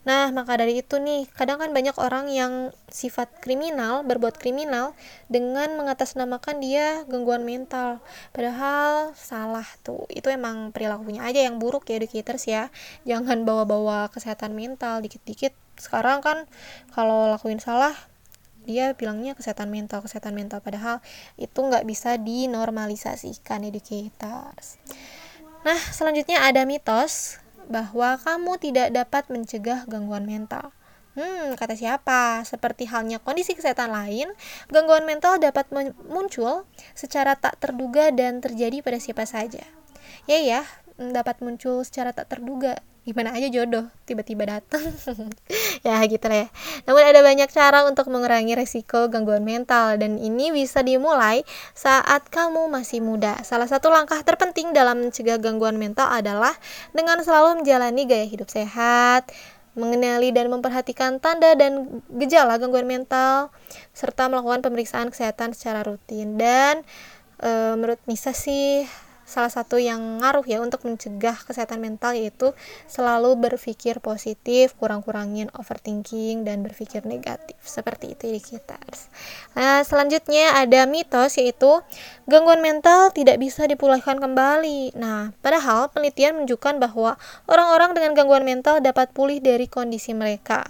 Nah, 0.07 0.31
maka 0.31 0.55
dari 0.55 0.79
itu 0.79 0.95
nih, 0.95 1.27
kadang 1.35 1.59
kan 1.59 1.75
banyak 1.75 1.91
orang 1.99 2.31
yang 2.31 2.71
sifat 2.87 3.43
kriminal, 3.43 4.07
berbuat 4.07 4.39
kriminal 4.39 4.95
dengan 5.27 5.75
mengatasnamakan 5.75 6.63
dia 6.63 7.03
gangguan 7.11 7.43
mental. 7.43 7.99
Padahal 8.31 9.11
salah 9.19 9.67
tuh. 9.83 10.07
Itu 10.07 10.31
emang 10.31 10.71
perilakunya 10.71 11.27
aja 11.27 11.43
yang 11.43 11.59
buruk 11.59 11.91
ya 11.91 11.99
educators 11.99 12.47
ya. 12.47 12.71
Jangan 13.03 13.43
bawa-bawa 13.43 14.07
kesehatan 14.09 14.55
mental 14.55 15.03
dikit-dikit. 15.03 15.51
Sekarang 15.75 16.23
kan 16.23 16.47
kalau 16.95 17.27
lakuin 17.27 17.59
salah 17.59 17.93
dia 18.63 18.95
bilangnya 18.95 19.35
kesehatan 19.35 19.71
mental 19.71 20.03
kesehatan 20.03 20.35
mental 20.35 20.59
padahal 20.59 21.03
itu 21.35 21.59
nggak 21.59 21.85
bisa 21.87 22.19
dinormalisasikan 22.19 23.67
educators 23.67 24.79
nah 25.63 25.79
selanjutnya 25.91 26.43
ada 26.43 26.63
mitos 26.63 27.39
bahwa 27.69 28.17
kamu 28.19 28.57
tidak 28.57 28.87
dapat 28.89 29.29
mencegah 29.29 29.85
gangguan 29.85 30.25
mental 30.25 30.73
Hmm, 31.19 31.57
kata 31.59 31.75
siapa? 31.75 32.47
Seperti 32.47 32.87
halnya 32.87 33.19
kondisi 33.19 33.51
kesehatan 33.51 33.91
lain, 33.91 34.31
gangguan 34.71 35.03
mental 35.03 35.35
dapat 35.35 35.67
muncul 36.07 36.63
secara 36.95 37.35
tak 37.35 37.59
terduga 37.59 38.13
dan 38.15 38.39
terjadi 38.39 38.79
pada 38.79 39.03
siapa 39.03 39.27
saja. 39.27 39.65
Ya 40.31 40.39
ya, 40.39 40.63
dapat 40.95 41.43
muncul 41.43 41.81
secara 41.83 42.15
tak 42.15 42.31
terduga 42.31 42.79
gimana 43.09 43.33
aja 43.33 43.49
jodoh 43.49 43.89
tiba-tiba 44.05 44.45
datang. 44.45 44.85
Ya 45.79 46.03
gitu 46.11 46.27
lah 46.27 46.43
ya. 46.43 46.47
Namun 46.83 47.07
ada 47.07 47.23
banyak 47.23 47.47
cara 47.55 47.87
untuk 47.87 48.11
mengurangi 48.11 48.51
resiko 48.51 49.07
gangguan 49.07 49.47
mental 49.47 49.95
dan 49.95 50.19
ini 50.19 50.51
bisa 50.51 50.83
dimulai 50.83 51.47
saat 51.71 52.27
kamu 52.27 52.67
masih 52.67 52.99
muda. 52.99 53.39
Salah 53.47 53.63
satu 53.63 53.87
langkah 53.87 54.19
terpenting 54.27 54.75
dalam 54.75 55.07
mencegah 55.07 55.39
gangguan 55.39 55.79
mental 55.79 56.11
adalah 56.11 56.51
dengan 56.91 57.23
selalu 57.23 57.63
menjalani 57.63 58.03
gaya 58.03 58.27
hidup 58.27 58.51
sehat 58.51 59.31
mengenali 59.79 60.35
dan 60.35 60.51
memperhatikan 60.51 61.23
tanda 61.23 61.55
dan 61.55 62.03
gejala 62.11 62.59
gangguan 62.59 62.83
mental 62.83 63.53
serta 63.95 64.27
melakukan 64.27 64.59
pemeriksaan 64.59 65.07
kesehatan 65.07 65.55
secara 65.55 65.87
rutin. 65.87 66.35
Dan 66.35 66.83
e, 67.39 67.49
menurut 67.79 68.03
Nisa 68.03 68.35
sih 68.35 68.83
salah 69.29 69.53
satu 69.53 69.77
yang 69.77 70.17
ngaruh 70.17 70.41
ya 70.49 70.57
untuk 70.57 70.81
mencegah 70.81 71.37
kesehatan 71.45 71.77
mental 71.77 72.17
yaitu 72.17 72.57
selalu 72.89 73.37
berpikir 73.37 74.01
positif, 74.01 74.73
kurang-kurangin 74.81 75.53
overthinking 75.53 76.41
dan 76.41 76.65
berpikir 76.65 77.05
negatif. 77.05 77.61
Seperti 77.61 78.17
itu 78.17 78.25
di 78.25 78.41
kita. 78.41 78.81
Nah, 79.53 79.85
selanjutnya 79.85 80.57
ada 80.57 80.89
mitos 80.89 81.37
yaitu 81.37 81.85
gangguan 82.25 82.65
mental 82.65 83.13
tidak 83.13 83.37
bisa 83.37 83.69
dipulihkan 83.69 84.17
kembali. 84.17 84.97
Nah, 84.97 85.29
padahal 85.45 85.93
penelitian 85.93 86.41
menunjukkan 86.41 86.81
bahwa 86.81 87.21
orang-orang 87.45 87.93
dengan 87.93 88.17
gangguan 88.17 88.41
mental 88.41 88.81
dapat 88.81 89.13
pulih 89.13 89.37
dari 89.37 89.69
kondisi 89.69 90.17
mereka. 90.17 90.65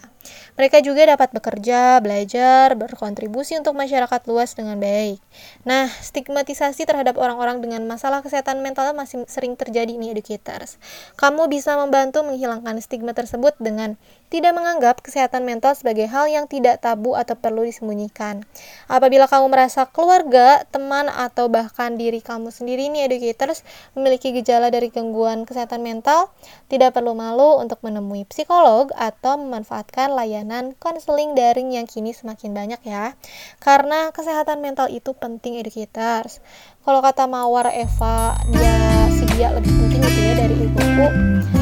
Mereka 0.59 0.83
juga 0.83 1.07
dapat 1.07 1.31
bekerja, 1.31 2.03
belajar, 2.03 2.75
berkontribusi 2.75 3.55
untuk 3.55 3.73
masyarakat 3.79 4.21
luas 4.27 4.51
dengan 4.53 4.75
baik. 4.75 5.23
Nah, 5.63 5.87
stigmatisasi 5.87 6.83
terhadap 6.83 7.15
orang-orang 7.15 7.63
dengan 7.63 7.87
masalah 7.87 8.19
kesehatan 8.19 8.59
mental 8.59 8.91
masih 8.91 9.23
sering 9.31 9.55
terjadi 9.55 9.95
nih 9.95 10.11
educators. 10.19 10.75
Kamu 11.15 11.47
bisa 11.47 11.79
membantu 11.79 12.27
menghilangkan 12.27 12.75
stigma 12.83 13.15
tersebut 13.15 13.55
dengan 13.63 13.95
tidak 14.29 14.53
menganggap 14.53 15.01
kesehatan 15.01 15.41
mental 15.41 15.73
sebagai 15.73 16.05
hal 16.05 16.29
yang 16.29 16.45
tidak 16.45 16.79
tabu 16.85 17.17
atau 17.17 17.33
perlu 17.33 17.65
disembunyikan. 17.65 18.45
Apabila 18.85 19.25
kamu 19.25 19.49
merasa 19.49 19.89
keluarga, 19.89 20.63
teman, 20.69 21.09
atau 21.09 21.49
bahkan 21.49 21.97
diri 21.97 22.21
kamu 22.21 22.53
sendiri 22.53 22.93
nih 22.93 23.09
educators 23.09 23.65
memiliki 23.97 24.29
gejala 24.29 24.69
dari 24.69 24.93
gangguan 24.93 25.49
kesehatan 25.49 25.81
mental, 25.81 26.29
tidak 26.69 26.93
perlu 26.93 27.17
malu 27.17 27.57
untuk 27.57 27.81
menemui 27.81 28.29
psikolog 28.29 28.93
atau 28.93 29.41
memanfaatkan 29.41 30.13
layanan 30.13 30.77
konseling 30.77 31.33
daring 31.33 31.73
yang 31.73 31.89
kini 31.89 32.13
semakin 32.13 32.53
banyak 32.53 32.81
ya. 32.85 33.17
Karena 33.57 34.13
kesehatan 34.13 34.61
mental 34.61 34.93
itu 34.93 35.17
penting 35.17 35.57
educators. 35.57 36.39
Kalau 36.85 37.01
kata 37.01 37.25
Mawar 37.25 37.73
Eva, 37.73 38.37
dia 38.53 39.09
si 39.09 39.25
dia 39.35 39.49
lebih 39.51 39.73
penting 39.73 40.01
gitu 40.05 40.19
ya 40.21 40.33
dari 40.37 40.55
ibuku. 40.69 41.07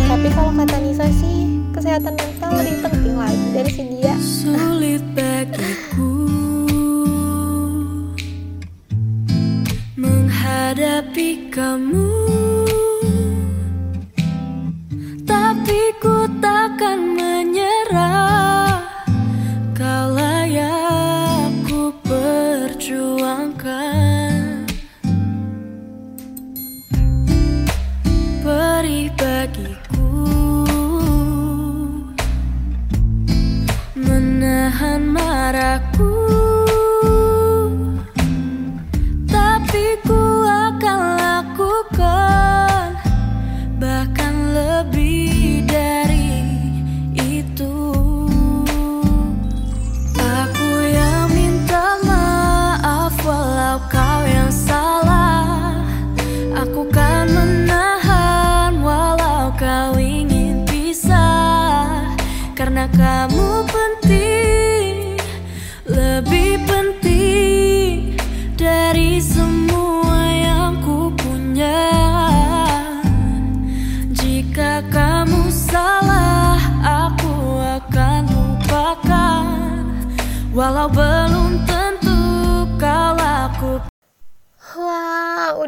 Tapi 0.08 0.28
kalau 0.36 0.52
kata 0.56 0.78
Nisa 0.84 1.08
sih 1.16 1.47
kesehatan 1.78 2.18
mental 2.18 2.58
lebih 2.58 2.82
penting 2.82 3.14
lagi 3.14 3.54
dari 3.54 3.70
si 3.70 3.86
dia. 4.02 4.18
Sulit 4.18 5.06
bagiku 5.14 6.10
menghadapi 9.94 11.54
kamu. 11.54 12.10
Tapi 15.22 15.80
ku 16.02 16.26
takkan 16.42 17.14
menyerah. 17.14 18.82
Kau 19.78 20.18
layak 20.18 21.54
ku 21.70 21.94
perjuangkan. 22.02 23.06
Perih 28.42 29.14
bagiku 29.14 29.87
dan 34.98 35.14
marahku 35.14 36.07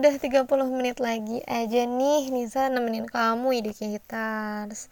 udah 0.10 0.18
30 0.50 0.74
menit 0.74 0.98
lagi 0.98 1.38
aja 1.46 1.86
nih 1.86 2.34
Nisa 2.34 2.66
nemenin 2.66 3.06
kamu 3.06 3.62
educators. 3.62 4.90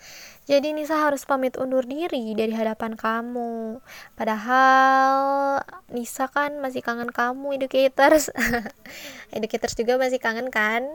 Jadi 0.47 0.71
Nisa 0.71 0.95
harus 0.95 1.27
pamit 1.27 1.59
undur 1.59 1.83
diri 1.83 2.31
dari 2.31 2.55
hadapan 2.55 2.95
kamu. 2.95 3.83
Padahal 4.15 5.59
Nisa 5.91 6.31
kan 6.31 6.63
masih 6.63 6.79
kangen 6.79 7.11
kamu 7.11 7.59
educators. 7.59 8.31
educators 9.35 9.75
juga 9.75 9.99
masih 9.99 10.23
kangen 10.23 10.47
kan? 10.47 10.87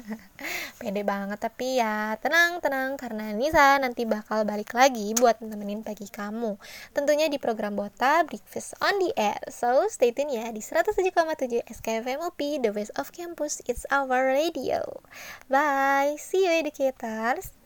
Pede 0.80 1.04
banget 1.04 1.36
tapi 1.36 1.76
ya 1.76 2.16
tenang-tenang 2.16 2.96
karena 2.96 3.36
Nisa 3.36 3.76
nanti 3.76 4.08
bakal 4.08 4.48
balik 4.48 4.72
lagi 4.72 5.12
buat 5.20 5.36
nemenin 5.44 5.84
pagi 5.84 6.08
kamu. 6.08 6.56
Tentunya 6.96 7.28
di 7.28 7.36
program 7.36 7.76
Bota 7.76 8.24
Breakfast 8.24 8.72
on 8.80 8.96
the 9.04 9.12
Air. 9.20 9.52
So 9.52 9.84
stay 9.92 10.16
tune 10.16 10.32
ya 10.32 10.48
di 10.48 10.64
107,7 10.64 11.60
SKFM 11.68 12.24
UP 12.24 12.40
The 12.40 12.72
Voice 12.72 12.92
of 12.96 13.12
Campus. 13.12 13.60
It's 13.68 13.84
our 13.92 14.32
radio. 14.32 14.80
Bye. 15.52 16.16
See 16.16 16.48
you 16.48 16.56
educators. 16.56 17.57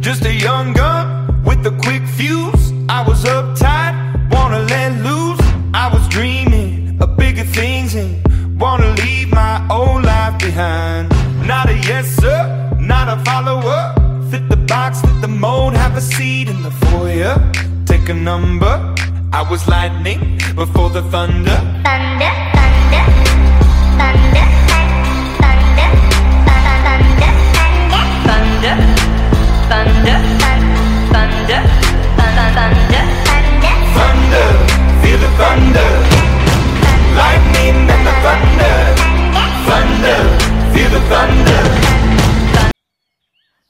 Just 0.00 0.24
a 0.24 0.32
young 0.32 0.72
gun 0.72 1.42
with 1.44 1.66
a 1.66 1.72
quick 1.82 2.02
fuse. 2.06 2.72
I 2.88 3.04
was 3.06 3.22
uptight, 3.24 3.94
wanna 4.32 4.60
let 4.60 4.92
loose. 5.02 5.40
I 5.74 5.90
was 5.92 6.08
dreaming 6.08 6.96
of 7.02 7.18
bigger 7.18 7.44
things 7.44 7.94
and 7.94 8.10
wanna 8.58 8.94
leave 8.94 9.30
my 9.30 9.66
old 9.70 10.04
life 10.04 10.38
behind. 10.38 11.10
Not 11.46 11.68
a 11.68 11.76
yes 11.76 12.06
sir, 12.16 12.40
not 12.80 13.08
a 13.08 13.22
follower. 13.24 13.94
Fit 14.30 14.48
the 14.48 14.56
box, 14.56 15.02
fit 15.02 15.20
the 15.20 15.28
mold, 15.28 15.74
have 15.74 15.94
a 15.98 16.00
seat 16.00 16.48
in 16.48 16.62
the 16.62 16.70
foyer. 16.70 17.36
Take 17.84 18.08
a 18.08 18.14
number. 18.14 18.94
I 19.34 19.42
was 19.50 19.68
lightning 19.68 20.40
before 20.54 20.88
the 20.88 21.02
thunder. 21.02 21.50
thunder, 21.50 21.82
thunder, 21.84 22.39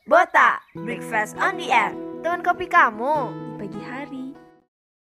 Bota, 0.06 0.58
breakfast 0.74 1.38
on 1.38 1.56
the 1.58 1.70
air. 1.70 1.94
Teman 2.22 2.42
kopi 2.42 2.66
kamu 2.66 3.30